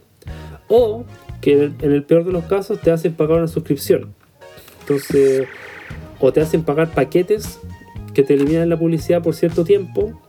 [0.67, 1.05] o
[1.41, 4.13] que en el peor de los casos te hacen pagar una suscripción.
[4.81, 5.47] Entonces,
[6.19, 7.59] o te hacen pagar paquetes
[8.13, 10.19] que te eliminan la publicidad por cierto tiempo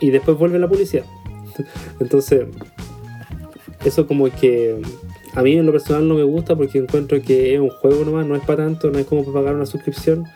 [0.00, 1.04] y después vuelve la publicidad.
[2.00, 2.46] Entonces,
[3.84, 4.80] eso como que
[5.36, 8.26] a mí en lo personal no me gusta porque encuentro que es un juego nomás,
[8.26, 10.26] no es para tanto, no es como para pagar una suscripción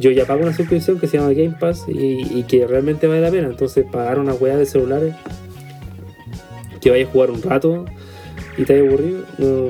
[0.00, 3.30] yo ya pago una suscripción que se llama Game Pass y, que realmente vale la
[3.30, 3.48] pena.
[3.48, 5.14] Entonces, pagar una weá de celulares
[6.80, 7.84] que vaya a jugar un rato
[8.56, 9.24] y te haya aburrido,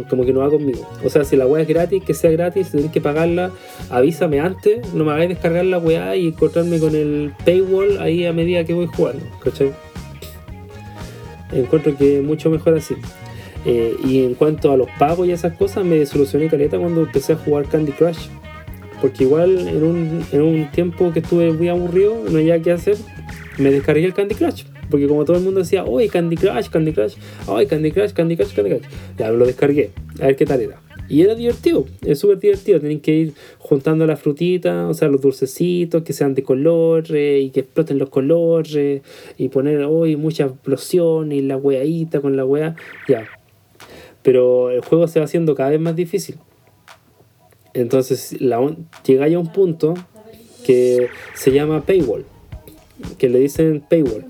[0.08, 0.86] como que no va conmigo.
[1.04, 3.50] O sea, si la weá es gratis, que sea gratis, tenés que pagarla,
[3.90, 8.32] avísame antes, no me hagáis descargar la weá y encontrarme con el paywall ahí a
[8.32, 9.72] medida que voy jugando, ¿cachai?
[11.52, 12.96] Encuentro que mucho mejor así.
[13.64, 17.32] Eh, y en cuanto a los pagos y esas cosas, me solucioné caleta cuando empecé
[17.32, 18.28] a jugar Candy Crush.
[19.00, 22.96] Porque igual en un, en un tiempo que estuve muy aburrido, no había qué hacer,
[23.58, 24.64] me descargué el Candy Crush.
[24.90, 27.14] Porque como todo el mundo decía, oye, Candy Crush, Candy Crush,
[27.48, 28.88] ay, Candy Crush, Candy Crush, Candy Crush.
[29.18, 29.90] Ya lo descargué,
[30.20, 30.80] a ver qué tal era.
[31.08, 32.80] Y era divertido, es súper divertido.
[32.80, 37.50] Tienen que ir juntando las frutitas, o sea, los dulcecitos que sean de color y
[37.50, 39.02] que exploten los colores
[39.36, 42.76] y poner hoy mucha explosión y la weadita con la wea.
[43.08, 43.26] Ya.
[44.24, 46.38] Pero el juego se va haciendo cada vez más difícil.
[47.74, 48.74] Entonces la,
[49.06, 49.94] llega ya a un punto
[50.66, 52.24] que se llama paywall,
[53.18, 54.24] que le dicen paywall.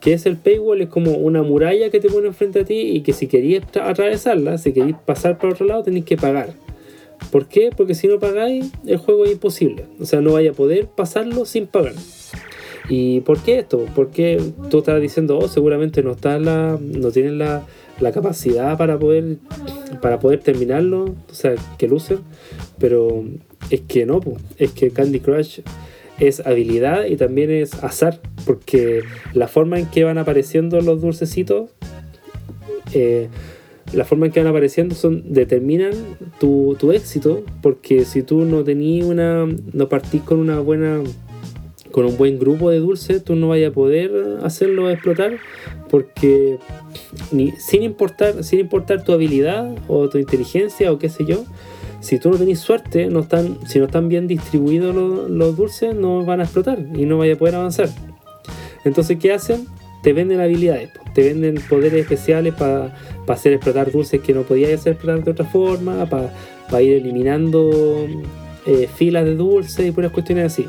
[0.00, 0.80] ¿Qué es el paywall?
[0.80, 4.56] Es como una muralla que te pone enfrente a ti y que si querías atravesarla,
[4.56, 6.54] si querías pasar para otro lado, tenéis que pagar.
[7.32, 7.70] ¿Por qué?
[7.76, 9.86] Porque si no pagáis, el juego es imposible.
[10.00, 11.94] O sea, no vaya a poder pasarlo sin pagar.
[12.88, 13.84] ¿Y por qué esto?
[13.94, 17.64] Porque tú estás diciendo, oh, seguramente no está la, no tienen la,
[18.14, 19.38] capacidad para poder
[20.00, 22.18] para poder terminarlo, o sea, que luce,
[22.78, 23.24] pero
[23.70, 24.20] es que no,
[24.56, 25.60] es que Candy Crush
[26.20, 29.02] es habilidad y también es azar, porque
[29.34, 31.70] la forma en que van apareciendo los dulcecitos,
[32.94, 33.28] eh,
[33.92, 35.92] la forma en que van apareciendo son determinan
[36.38, 41.02] tu, tu éxito, porque si tú no tenías una, no partís con una buena
[41.90, 45.38] con un buen grupo de dulces tú no vayas a poder hacerlo explotar
[45.90, 46.58] porque
[47.32, 51.44] ni, sin, importar, sin importar tu habilidad o tu inteligencia o qué sé yo,
[52.00, 53.08] si tú no tenés suerte,
[53.66, 57.36] si no están bien distribuidos los, dulces, no van a explotar y no vaya a
[57.36, 57.88] poder avanzar.
[58.84, 59.66] Entonces, ¿qué hacen?
[60.02, 62.94] Te venden habilidades, te venden poderes especiales para
[63.26, 68.06] hacer explotar dulces que no podías hacer explotar de otra forma, para ir eliminando
[68.64, 70.66] eh, filas de dulces y puras cuestiones así.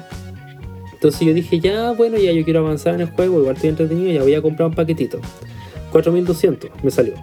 [1.00, 4.12] Entonces yo dije, ya, bueno, ya yo quiero avanzar en el juego, igual estoy entretenido,
[4.12, 5.22] ya voy a comprar un paquetito.
[5.93, 7.14] 4200 me salió.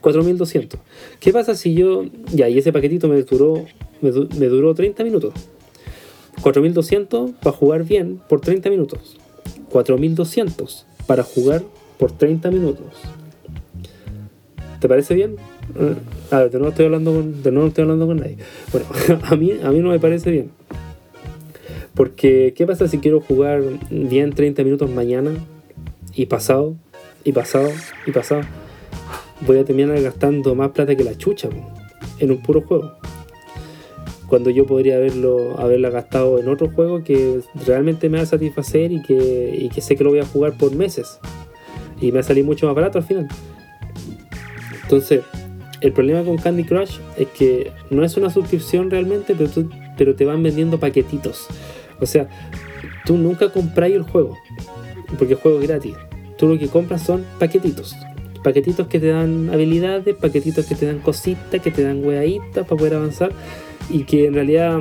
[0.00, 0.80] 4200.
[1.20, 3.64] ¿Qué pasa si yo, ya, y ese paquetito me duró,
[4.00, 5.34] me, duró 30 minutos?
[6.42, 9.16] 4200 para jugar bien por 30 minutos.
[9.68, 11.62] 4200 para jugar
[11.96, 12.86] por 30 minutos.
[14.80, 15.36] ¿Te parece bien?
[16.32, 18.38] A ver, de nuevo estoy hablando con, de nuevo estoy hablando con nadie.
[18.72, 18.88] Bueno,
[19.30, 20.59] a mí, a mí no me parece bien.
[22.00, 25.32] Porque, ¿qué pasa si quiero jugar bien 30 minutos mañana
[26.14, 26.74] y pasado,
[27.24, 27.68] y pasado,
[28.06, 28.40] y pasado?
[29.46, 31.50] Voy a terminar gastando más plata que la chucha
[32.18, 32.94] en un puro juego.
[34.28, 38.92] Cuando yo podría haberlo, haberla gastado en otro juego que realmente me va a satisfacer
[38.92, 41.18] y que, y que sé que lo voy a jugar por meses.
[42.00, 43.28] Y me va a salir mucho más barato al final.
[44.84, 45.20] Entonces,
[45.82, 49.50] el problema con Candy Crush es que no es una suscripción realmente, pero,
[49.98, 51.46] pero te van vendiendo paquetitos.
[52.00, 52.28] O sea,
[53.04, 54.36] tú nunca compráis el juego,
[55.18, 55.94] porque el juego es gratis.
[56.38, 57.96] Tú lo que compras son paquetitos.
[58.42, 62.76] Paquetitos que te dan habilidades, paquetitos que te dan cositas, que te dan weaditas para
[62.76, 63.32] poder avanzar
[63.90, 64.80] y que en realidad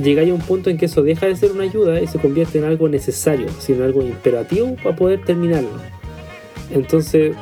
[0.00, 2.58] llegáis a un punto en que eso deja de ser una ayuda y se convierte
[2.58, 5.70] en algo necesario, sino algo imperativo para poder terminarlo.
[6.70, 7.34] Entonces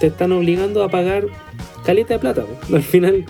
[0.00, 1.26] te están obligando a pagar
[1.84, 2.44] caleta de plata.
[2.72, 3.24] Al final,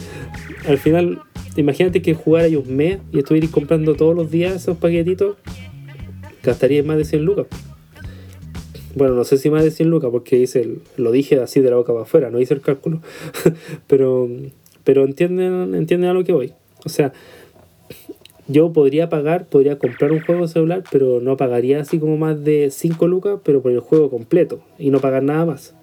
[0.66, 1.22] al final,
[1.56, 5.36] imagínate que jugar ahí un mes y estuvieras comprando todos los días esos paquetitos,
[6.42, 7.46] gastarías más de 100 lucas.
[8.94, 11.76] Bueno, no sé si más de 100 lucas porque hice lo dije así de la
[11.76, 13.00] boca para afuera, no hice el cálculo.
[13.86, 14.28] pero
[14.84, 16.52] pero entienden, entienden a lo que voy.
[16.84, 17.12] O sea,
[18.48, 22.70] yo podría pagar, podría comprar un juego celular, pero no pagaría así como más de
[22.70, 25.74] 5 lucas, pero por el juego completo y no pagar nada más.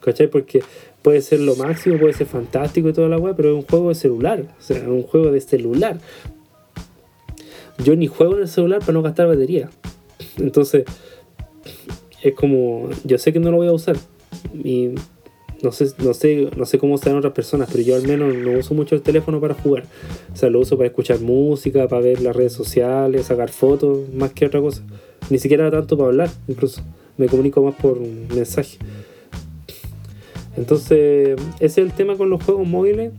[0.00, 0.28] ¿Cachai?
[0.28, 0.62] Porque
[1.02, 3.88] puede ser lo máximo, puede ser fantástico y toda la web, pero es un juego
[3.88, 5.98] de celular, o sea, es un juego de celular.
[7.82, 9.70] Yo ni juego en el celular para no gastar batería.
[10.36, 10.84] Entonces,
[12.22, 13.96] es como, yo sé que no lo voy a usar.
[14.62, 14.90] Y
[15.62, 18.58] no sé, no sé, no sé cómo están otras personas, pero yo al menos no
[18.58, 19.84] uso mucho el teléfono para jugar.
[20.32, 24.32] O sea, lo uso para escuchar música, para ver las redes sociales, sacar fotos, más
[24.32, 24.82] que otra cosa.
[25.30, 26.82] Ni siquiera tanto para hablar, incluso.
[27.16, 28.78] Me comunico más por mensaje.
[30.56, 33.12] Entonces, ese es el tema con los juegos móviles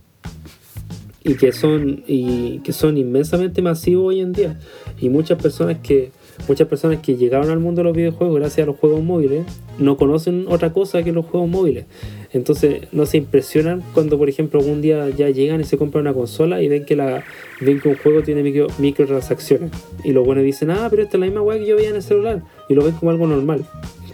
[1.24, 4.60] y que son y que son inmensamente masivos hoy en día
[5.00, 6.12] y muchas personas que
[6.48, 9.46] muchas personas que llegaron al mundo de los videojuegos gracias a los juegos móviles
[9.78, 11.86] no conocen otra cosa que los juegos móviles.
[12.34, 16.14] Entonces no se impresionan cuando, por ejemplo, algún día ya llegan y se compran una
[16.14, 17.24] consola y ven que la
[17.60, 19.72] ven que un juego tiene micro, microtransacciones.
[20.04, 21.96] Y los buenos dicen, ah, pero esta es la misma weá que yo veía en
[21.98, 22.42] el celular.
[22.70, 23.66] Y lo ven como algo normal.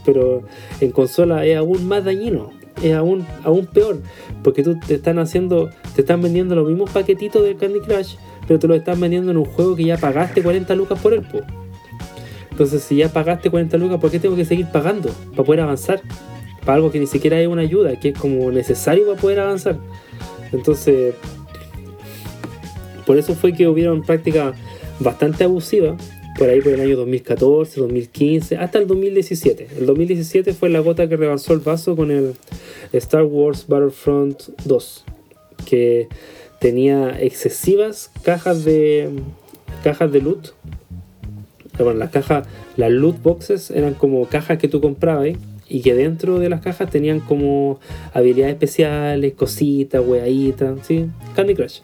[0.05, 0.43] Pero
[0.81, 2.56] en consola es aún más dañino.
[2.83, 4.01] Es aún, aún peor.
[4.43, 8.15] Porque tú te están haciendo, te están vendiendo los mismos paquetitos del Candy Crush,
[8.47, 11.21] pero te lo están vendiendo en un juego que ya pagaste 40 lucas por él.
[11.21, 11.39] Po.
[12.51, 15.09] Entonces, si ya pagaste 40 lucas, ¿por qué tengo que seguir pagando?
[15.31, 16.01] Para poder avanzar.
[16.61, 19.77] Para algo que ni siquiera es una ayuda, que es como necesario para poder avanzar.
[20.51, 21.13] Entonces,
[23.05, 24.55] por eso fue que hubieron prácticas
[24.99, 25.95] bastante abusivas,
[26.37, 29.67] por ahí por el año 2014, 2015, hasta el 2017.
[29.79, 32.33] El 2017 fue la gota que rebasó el vaso con el
[32.93, 35.05] Star Wars Battlefront 2,
[35.65, 36.07] que
[36.59, 39.09] tenía excesivas cajas de
[39.83, 40.53] cajas de loot
[41.83, 45.29] bueno, las cajas, las loot boxes eran como cajas que tú comprabas
[45.69, 47.79] y que dentro de las cajas tenían como
[48.13, 51.07] habilidades especiales, cositas, weaditas, ¿sí?
[51.35, 51.79] Candy Crush.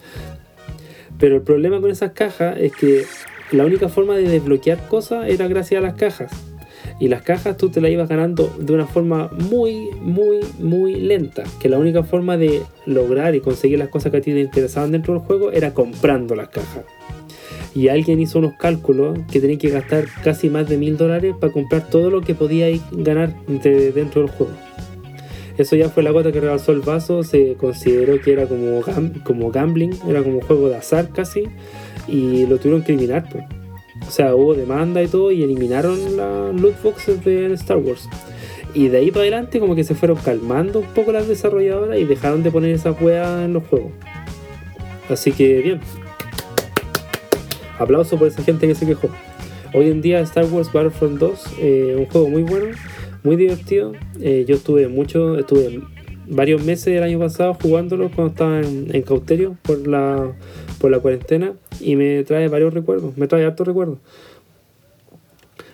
[1.18, 3.04] Pero el problema con esas cajas es que
[3.54, 6.32] la única forma de desbloquear cosas era gracias a las cajas.
[7.00, 11.42] Y las cajas tú te las ibas ganando de una forma muy, muy, muy lenta.
[11.60, 14.92] Que la única forma de lograr y conseguir las cosas que a ti te interesaban
[14.92, 16.84] dentro del juego era comprando las cajas
[17.74, 21.52] y alguien hizo unos cálculos que tenían que gastar casi más de mil dólares para
[21.52, 24.52] comprar todo lo que podía ganar dentro del juego.
[25.58, 28.80] Eso ya fue la gota que rebasó el vaso, se consideró que era como,
[29.22, 31.44] como gambling, era como juego de azar casi,
[32.06, 33.28] y lo tuvieron que eliminar.
[33.30, 33.44] Pues.
[34.06, 38.08] O sea, hubo demanda y todo, y eliminaron las loot boxes de Star Wars.
[38.74, 42.04] Y de ahí para adelante como que se fueron calmando un poco las desarrolladoras y
[42.04, 43.92] dejaron de poner esa weas en los juegos.
[45.08, 45.80] Así que bien,
[47.78, 49.08] aplauso por esa gente que se quejó.
[49.74, 52.76] Hoy en día Star Wars Battlefront 2, eh, un juego muy bueno,
[53.22, 53.92] muy divertido.
[54.20, 55.80] Eh, yo estuve mucho, estuve
[56.26, 60.32] varios meses el año pasado jugándolo cuando estaba en, Cauterio por la,
[60.84, 64.00] por la cuarentena y me trae varios recuerdos, me trae hartos recuerdos.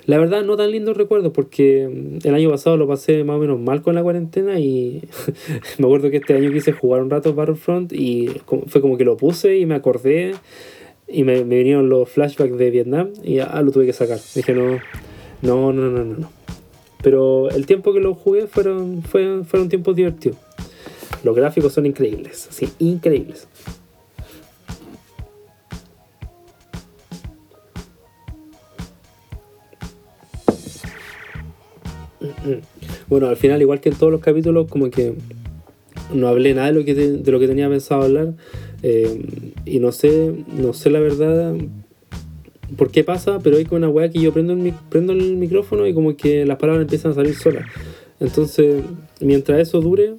[0.07, 3.59] La verdad, no tan lindos recuerdos porque el año pasado lo pasé más o menos
[3.59, 5.03] mal con la cuarentena y
[5.79, 8.31] me acuerdo que este año quise jugar un rato Battlefront y
[8.69, 10.37] fue como que lo puse y me acordé
[11.09, 14.21] y me, vinieron los flashbacks de Vietnam y ah, lo tuve que sacar.
[14.33, 14.79] Dije, no,
[15.43, 16.31] no, no, no, no, no.
[17.03, 20.39] Pero el tiempo que lo jugué fueron, fueron, fueron tiempos divertidos.
[21.25, 23.49] Los gráficos son increíbles, sí, increíbles.
[33.09, 35.14] Bueno, al final, igual que en todos los capítulos, como que
[36.12, 38.34] no hablé nada de lo que, de lo que tenía pensado hablar.
[38.82, 41.55] Eh, y no sé, no sé la verdad
[42.76, 45.95] por qué pasa, pero hay como una weá que yo prendo el, el micrófono y
[45.95, 47.66] como que las palabras empiezan a salir solas.
[48.20, 48.82] Entonces,
[49.20, 50.14] mientras eso dure,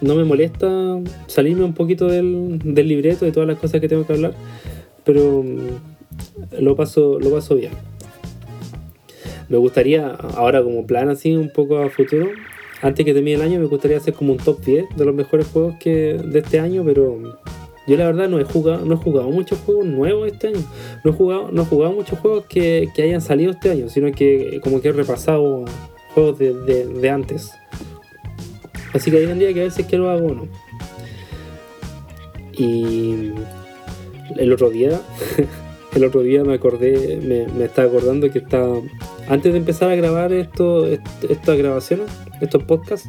[0.00, 4.06] no me molesta salirme un poquito del, del libreto de todas las cosas que tengo
[4.06, 4.32] que hablar,
[5.04, 7.72] pero mm, lo paso, lo paso bien.
[9.48, 12.28] Me gustaría, ahora como plan así, un poco a futuro,
[12.82, 15.46] antes que termine el año, me gustaría hacer como un top 10 de los mejores
[15.48, 17.18] juegos que de este año, pero
[17.86, 20.62] Yo la verdad no he jugado, no he jugado muchos juegos nuevos este año.
[21.04, 24.60] No he jugado, no he jugado muchos juegos que, hayan salido este año, sino que
[24.62, 25.64] como que he repasado
[26.14, 27.52] juegos de antes.
[28.92, 30.48] Así que ahí tendría que ver si es que lo hago o no.
[32.52, 33.30] Y
[34.36, 35.00] el otro día,
[35.94, 38.80] el otro día me acordé, me, me estaba acordando que estaba,
[39.28, 42.08] antes de empezar a grabar esto, estas grabaciones,
[42.40, 43.08] estos podcasts,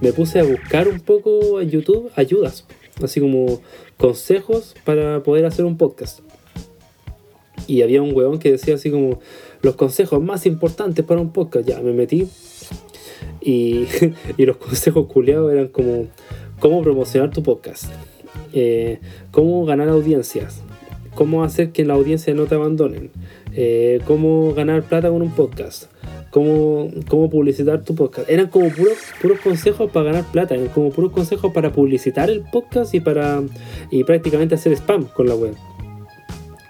[0.00, 2.66] me puse a buscar un poco en YouTube ayudas,
[3.02, 3.60] así como
[3.96, 6.20] consejos para poder hacer un podcast.
[7.66, 9.20] Y había un weón que decía así como
[9.62, 11.68] los consejos más importantes para un podcast.
[11.68, 12.28] Ya me metí
[13.40, 13.86] y,
[14.36, 16.08] y los consejos culiados eran como
[16.58, 17.86] cómo promocionar tu podcast,
[18.52, 19.00] eh,
[19.30, 20.62] cómo ganar audiencias,
[21.14, 23.10] cómo hacer que la audiencia no te abandonen,
[23.54, 25.84] eh, cómo ganar plata con un podcast,
[26.30, 28.28] cómo, cómo publicitar tu podcast.
[28.30, 32.94] Eran como puros, consejos para ganar plata, eran como puros consejos para publicitar el podcast
[32.94, 33.42] y para
[33.90, 35.54] y prácticamente hacer spam con la web.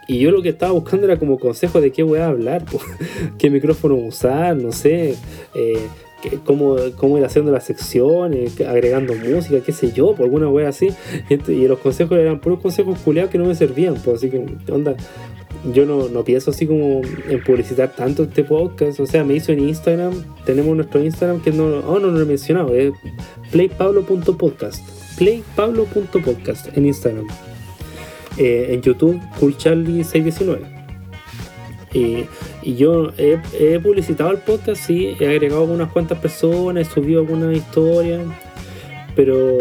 [0.08, 2.64] Y yo lo que estaba buscando era como consejo de qué voy a hablar,
[3.38, 5.14] qué micrófono usar, no sé,
[5.54, 5.88] eh,
[6.44, 10.90] cómo, cómo ir haciendo las secciones, agregando música, qué sé yo, por alguna wea así.
[11.28, 14.96] Y los consejos eran puros consejos culiados que no me servían, pues así que, onda,
[15.72, 19.00] yo no, no, pienso así como en publicitar tanto este podcast.
[19.00, 20.12] O sea, me hizo en Instagram,
[20.44, 22.92] tenemos nuestro Instagram que no, oh, no, no lo he mencionado, es
[23.50, 24.82] playpablo.podcast.
[25.18, 27.26] Playpablo.podcast en Instagram.
[28.38, 30.58] Eh, en YouTube, CoolCharlie619.
[31.94, 32.26] Y,
[32.74, 37.54] yo he, he, publicitado el podcast, sí, he agregado unas cuantas personas, he subido algunas
[37.54, 38.22] historias,
[39.14, 39.58] pero,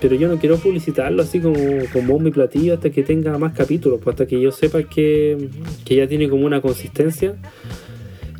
[0.00, 1.58] pero yo no quiero publicitarlo así como,
[1.92, 5.48] como mi platillo hasta que tenga más capítulos, pues hasta que yo sepa que,
[5.84, 7.36] que ya tiene como una consistencia.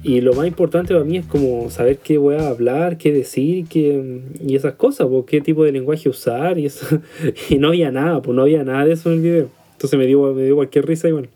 [0.05, 3.67] Y lo más importante para mí es como saber qué voy a hablar, qué decir
[3.69, 7.01] qué, y esas cosas, pues, qué tipo de lenguaje usar y eso.
[7.49, 9.49] Y no había nada, pues no había nada de eso en el video.
[9.73, 11.29] Entonces me dio, me dio cualquier risa y bueno.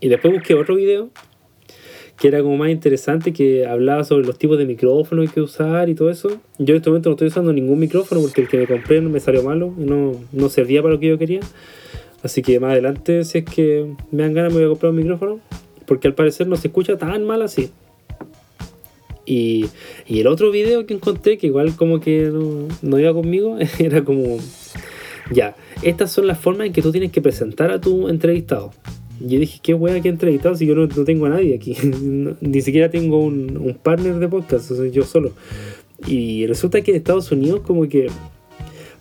[0.00, 1.10] Y después busqué otro video
[2.22, 5.96] que era como más interesante, que hablaba sobre los tipos de micrófonos que usar y
[5.96, 6.28] todo eso.
[6.56, 9.10] Yo en este momento no estoy usando ningún micrófono porque el que me compré no
[9.10, 11.40] me salió malo no, no servía para lo que yo quería.
[12.22, 14.98] Así que más adelante, si es que me dan ganas, me voy a comprar un
[14.98, 15.40] micrófono.
[15.84, 17.70] Porque al parecer no se escucha tan mal así.
[19.26, 19.66] Y,
[20.06, 24.04] y el otro video que encontré, que igual como que no, no iba conmigo, era
[24.04, 24.38] como...
[25.32, 28.70] Ya, estas son las formas en que tú tienes que presentar a tu entrevistado.
[29.26, 31.76] Yo dije, qué wea que he entrevistado si yo no, no tengo a nadie aquí.
[32.40, 35.32] ni siquiera tengo un, un partner de podcast, sea, yo solo.
[36.06, 38.08] Y resulta que en Estados Unidos como que,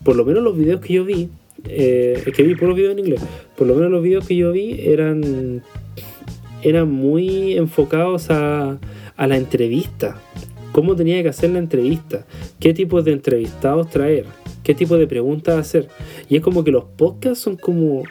[0.04, 1.30] por lo menos los videos que yo vi,
[1.68, 3.22] eh, es que vi puros videos en inglés,
[3.56, 5.64] por lo menos los videos que yo vi eran,
[6.64, 8.80] eran muy enfocados a,
[9.18, 10.22] a la entrevista.
[10.72, 12.26] Cómo tenía que hacer la entrevista,
[12.60, 14.26] qué tipos de entrevistados traer,
[14.64, 15.88] qué tipo de preguntas hacer.
[16.30, 18.04] Y es como que los podcasts son como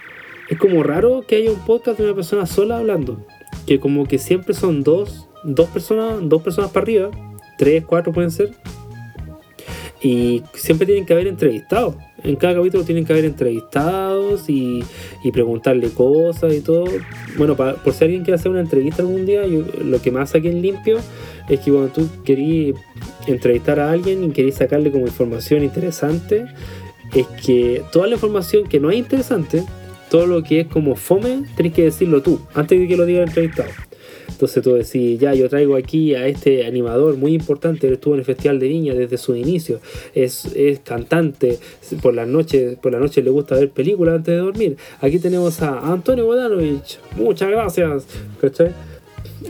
[0.51, 3.25] es como raro que haya un podcast de una persona sola hablando.
[3.67, 7.11] Que como que siempre son dos, dos personas, dos personas para arriba,
[7.57, 8.51] tres, cuatro pueden ser.
[10.03, 11.95] Y siempre tienen que haber entrevistados.
[12.25, 14.83] En cada capítulo tienen que haber entrevistados y,
[15.23, 16.87] y preguntarle cosas y todo.
[17.39, 20.51] Bueno, pa, por si alguien quiere hacer una entrevista algún día, lo que más saqué
[20.51, 20.99] en limpio
[21.49, 22.77] es que cuando tú querías
[23.29, 26.47] entrevistar a alguien y querías sacarle como información interesante,
[27.15, 29.65] es que toda la información que no es interesante,
[30.11, 33.23] todo lo que es como fome, tenés que decirlo tú, antes de que lo diga
[33.23, 33.71] el entrevistado.
[34.29, 38.21] Entonces tú decís, ya, yo traigo aquí a este animador muy importante, él estuvo en
[38.21, 39.81] el Festival de Viña desde su inicio,
[40.15, 41.59] es, es cantante,
[42.01, 44.77] por las noches por la noche le gusta ver películas antes de dormir.
[45.01, 48.07] Aquí tenemos a Antonio Bodanovich, muchas gracias,
[48.41, 48.73] ¿cachai?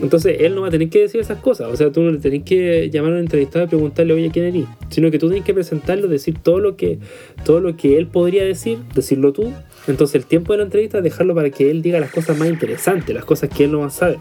[0.01, 2.19] Entonces él no va a tener que decir esas cosas, o sea, tú no le
[2.19, 4.65] tenés que llamar a un entrevistado y preguntarle, oye, ¿quién eres?
[4.89, 6.99] Sino que tú tienes que presentarlo, decir todo lo que,
[7.45, 9.53] todo lo que él podría decir, decirlo tú.
[9.87, 13.13] Entonces el tiempo de la entrevista dejarlo para que él diga las cosas más interesantes,
[13.13, 14.19] las cosas que él no más sabe.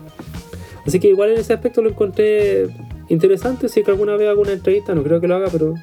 [0.86, 2.68] Así que igual en ese aspecto lo encontré
[3.08, 5.74] interesante, si que alguna vez hago una entrevista, no creo que lo haga, pero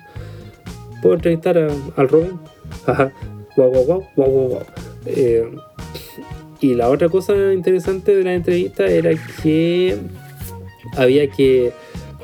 [1.01, 2.39] puedo entrevistar al Robin.
[2.85, 3.11] Ajá,
[3.55, 4.63] guau, guau, guau, guau, guau.
[5.05, 5.49] Eh,
[6.59, 9.11] y la otra cosa interesante de la entrevista era
[9.41, 9.97] que
[10.95, 11.71] había que,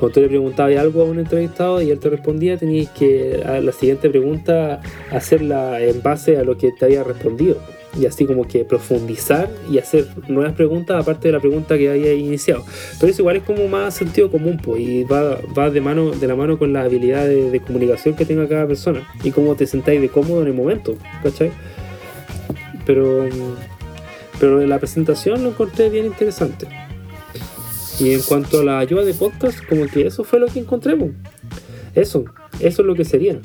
[0.04, 3.58] cuando tú le preguntabas algo a un entrevistado y él te respondía, tenías que a
[3.60, 7.56] la siguiente pregunta hacerla en base a lo que te había respondido.
[7.98, 12.12] Y así como que profundizar y hacer nuevas preguntas aparte de la pregunta que había
[12.12, 12.66] iniciado.
[13.00, 16.26] Pero eso igual es como más sentido común, pues, y va, va de, mano, de
[16.26, 19.66] la mano con la habilidad de, de comunicación que tenga cada persona y cómo te
[19.66, 21.50] sentáis de cómodo en el momento, ¿cachai?
[22.84, 23.26] Pero
[24.38, 26.66] pero la presentación lo encontré bien interesante.
[28.00, 31.10] Y en cuanto a la ayuda de podcast, como que eso fue lo que encontremos.
[31.94, 32.24] Eso,
[32.58, 33.38] Eso es lo que sería.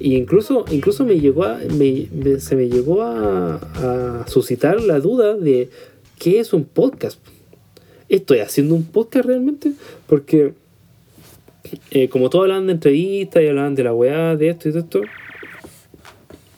[0.00, 5.70] Y incluso, incluso me llegó a, se me llegó a, suscitar la duda de
[6.18, 7.20] qué es un podcast.
[8.08, 9.72] ¿Estoy haciendo un podcast realmente?
[10.06, 10.54] Porque
[11.90, 14.80] eh, como todos hablan de entrevistas y hablan de la weá, de esto y de
[14.80, 15.00] esto,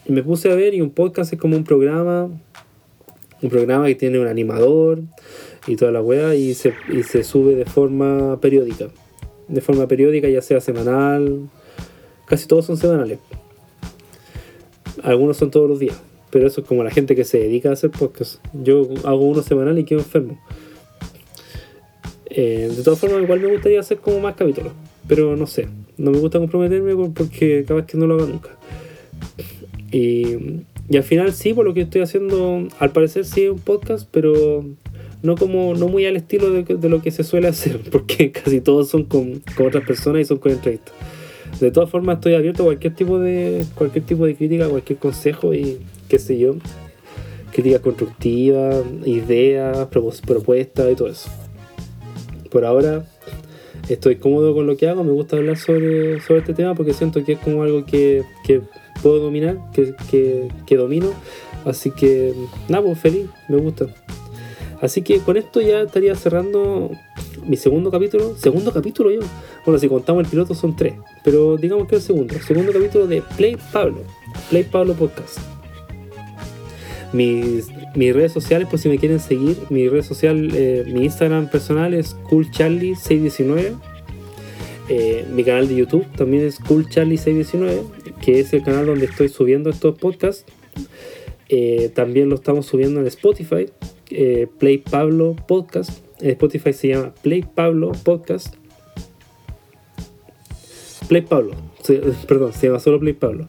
[0.09, 2.31] me puse a ver y un podcast es como un programa,
[3.43, 5.01] un programa que tiene un animador
[5.67, 8.89] y toda la weá y se, y se sube de forma periódica.
[9.49, 11.49] De forma periódica, ya sea semanal,
[12.27, 13.19] casi todos son semanales.
[15.03, 16.01] Algunos son todos los días,
[16.31, 18.45] pero eso es como la gente que se dedica a hacer podcast.
[18.53, 20.39] Yo hago uno semanal y quedo enfermo.
[22.27, 24.73] Eh, de todas formas, igual me gustaría hacer como más capítulos,
[25.07, 28.51] pero no sé, no me gusta comprometerme porque capaz que no lo haga nunca.
[29.93, 33.61] Y, y, al final sí, por lo que estoy haciendo, al parecer sí es un
[33.61, 34.65] podcast, pero
[35.25, 38.89] no como no muy al estilo de, lo que se suele hacer, porque casi todos
[38.89, 40.95] son con, con otras personas y son con entrevistas.
[41.61, 45.55] De todas formas estoy abierto a cualquier tipo de cualquier tipo de crítica, cualquier consejo
[45.55, 46.57] y qué sé yo,
[47.53, 51.31] crítica constructiva, ideas, propuestas y todo eso.
[52.51, 53.07] Por ahora
[53.89, 57.25] estoy cómodo con lo que hago, me gusta hablar sobre, sobre este tema porque siento
[57.25, 58.61] que es como algo que, que
[59.03, 61.13] puedo dominar, que, que, que domino.
[61.65, 62.35] Así que,
[62.69, 63.87] nada, pues feliz, me gusta.
[64.85, 66.91] Así que con esto ya estaría cerrando
[67.47, 68.37] mi segundo capítulo.
[68.37, 69.21] Segundo capítulo yo.
[69.65, 70.93] Bueno, si contamos el piloto son tres.
[71.25, 72.35] Pero digamos que el segundo.
[72.47, 74.03] segundo capítulo de Play Pablo.
[74.51, 75.39] Play Pablo Podcast.
[77.15, 81.49] Mis, mis redes sociales, por si me quieren seguir, mi red social, eh, mi Instagram
[81.49, 83.77] personal es coolcharlie619.
[84.91, 87.85] Eh, mi canal de YouTube también es coolcharlie619,
[88.21, 90.45] que es el canal donde estoy subiendo estos podcasts.
[91.49, 93.67] Eh, también lo estamos subiendo en Spotify,
[94.15, 96.05] eh, Play Pablo Podcast.
[96.21, 98.55] En Spotify se llama Play Pablo Podcast.
[101.09, 101.55] Play Pablo,
[102.29, 103.49] perdón, se llama solo Play Pablo.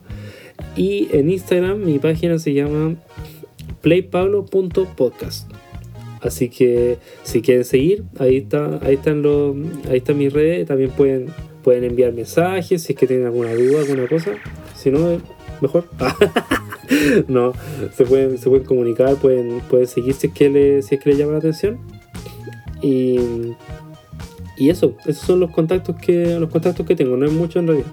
[0.76, 2.96] Y en Instagram mi página se llama
[3.80, 5.50] playpablo.podcast.
[6.20, 9.54] Así que si quieren seguir, ahí está, ahí están los,
[9.88, 10.66] ahí están mis redes.
[10.66, 11.26] También pueden,
[11.62, 14.32] pueden enviar mensajes si es que tienen alguna duda, alguna cosa.
[14.74, 15.20] Si no,
[15.60, 15.84] mejor.
[17.28, 17.52] no,
[17.94, 21.10] se pueden, se pueden comunicar, pueden, pueden seguir si es que le, si es que
[21.10, 21.78] le llama la atención.
[22.82, 23.18] Y,
[24.56, 27.66] y eso, esos son los contactos que los contactos que tengo, no es mucho en
[27.68, 27.88] realidad.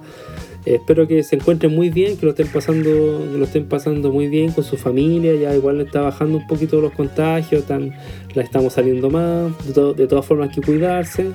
[0.65, 4.51] espero que se encuentren muy bien, que lo estén pasando, lo estén pasando muy bien
[4.51, 7.93] con su familia, ya igual está bajando un poquito los contagios, tan,
[8.33, 11.31] la estamos saliendo más, de, todas formas hay que cuidarse.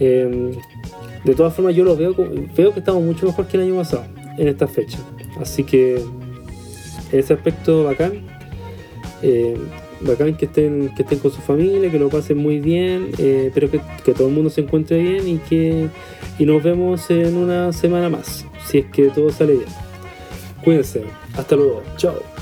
[0.00, 0.52] Em,
[1.24, 2.14] de todas formas yo lo veo,
[2.56, 4.04] veo que estamos mucho mejor que el año pasado
[4.38, 4.98] en esta fecha.
[5.40, 6.02] Así que
[7.12, 8.26] ese aspecto bacán.
[9.22, 9.56] Eh,
[10.00, 13.68] bacán que estén, que estén con su familia, que lo pasen muy bien, eh, espero
[13.68, 15.88] que, que, todo el mundo se encuentre bien y que
[16.38, 19.68] y nos vemos en una semana más, si es que todo sale bien.
[20.62, 21.02] Cuídense,
[21.36, 22.37] hasta luego, chao.